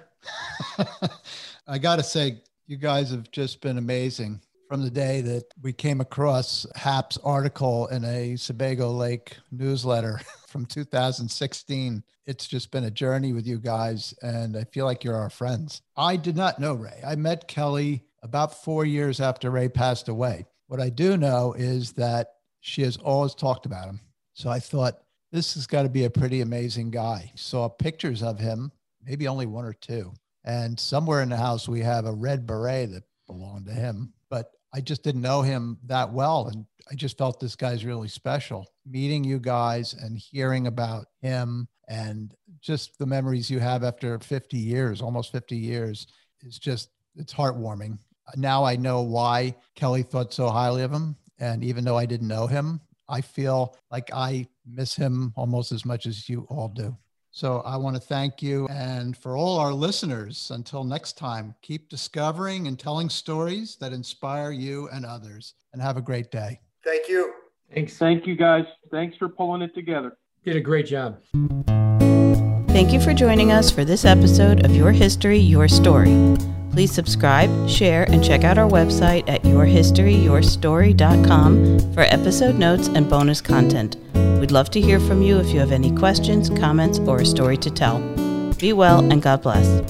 [1.67, 5.73] I got to say, you guys have just been amazing from the day that we
[5.73, 12.03] came across Hap's article in a Sebago Lake newsletter from 2016.
[12.27, 15.81] It's just been a journey with you guys, and I feel like you're our friends.
[15.97, 17.01] I did not know Ray.
[17.05, 20.45] I met Kelly about four years after Ray passed away.
[20.69, 22.27] What I do know is that
[22.59, 24.01] she has always talked about him.
[24.33, 24.99] So I thought
[25.31, 27.31] this has got to be a pretty amazing guy.
[27.33, 28.71] Saw pictures of him,
[29.03, 30.13] maybe only one or two.
[30.45, 34.13] And somewhere in the house, we have a red beret that belonged to him.
[34.29, 36.49] But I just didn't know him that well.
[36.53, 38.67] And I just felt this guy's really special.
[38.85, 44.55] Meeting you guys and hearing about him and just the memories you have after 50
[44.55, 46.05] years, almost 50 years,
[46.43, 47.97] is just, it's heartwarming
[48.35, 51.15] now I know why Kelly thought so highly of him.
[51.39, 55.85] And even though I didn't know him, I feel like I miss him almost as
[55.85, 56.95] much as you all do.
[57.31, 58.67] So I want to thank you.
[58.67, 64.51] And for all our listeners, until next time, keep discovering and telling stories that inspire
[64.51, 65.53] you and others.
[65.73, 66.59] And have a great day.
[66.83, 67.33] Thank you.
[67.73, 67.97] Thanks.
[67.97, 68.65] Thank you guys.
[68.89, 70.17] Thanks for pulling it together.
[70.43, 71.19] Did a great job.
[72.69, 76.35] Thank you for joining us for this episode of Your History, Your Story.
[76.79, 83.41] Please subscribe, share, and check out our website at yourhistoryyourstory.com for episode notes and bonus
[83.41, 83.97] content.
[84.39, 87.57] We'd love to hear from you if you have any questions, comments, or a story
[87.57, 87.99] to tell.
[88.59, 89.81] Be well and God bless.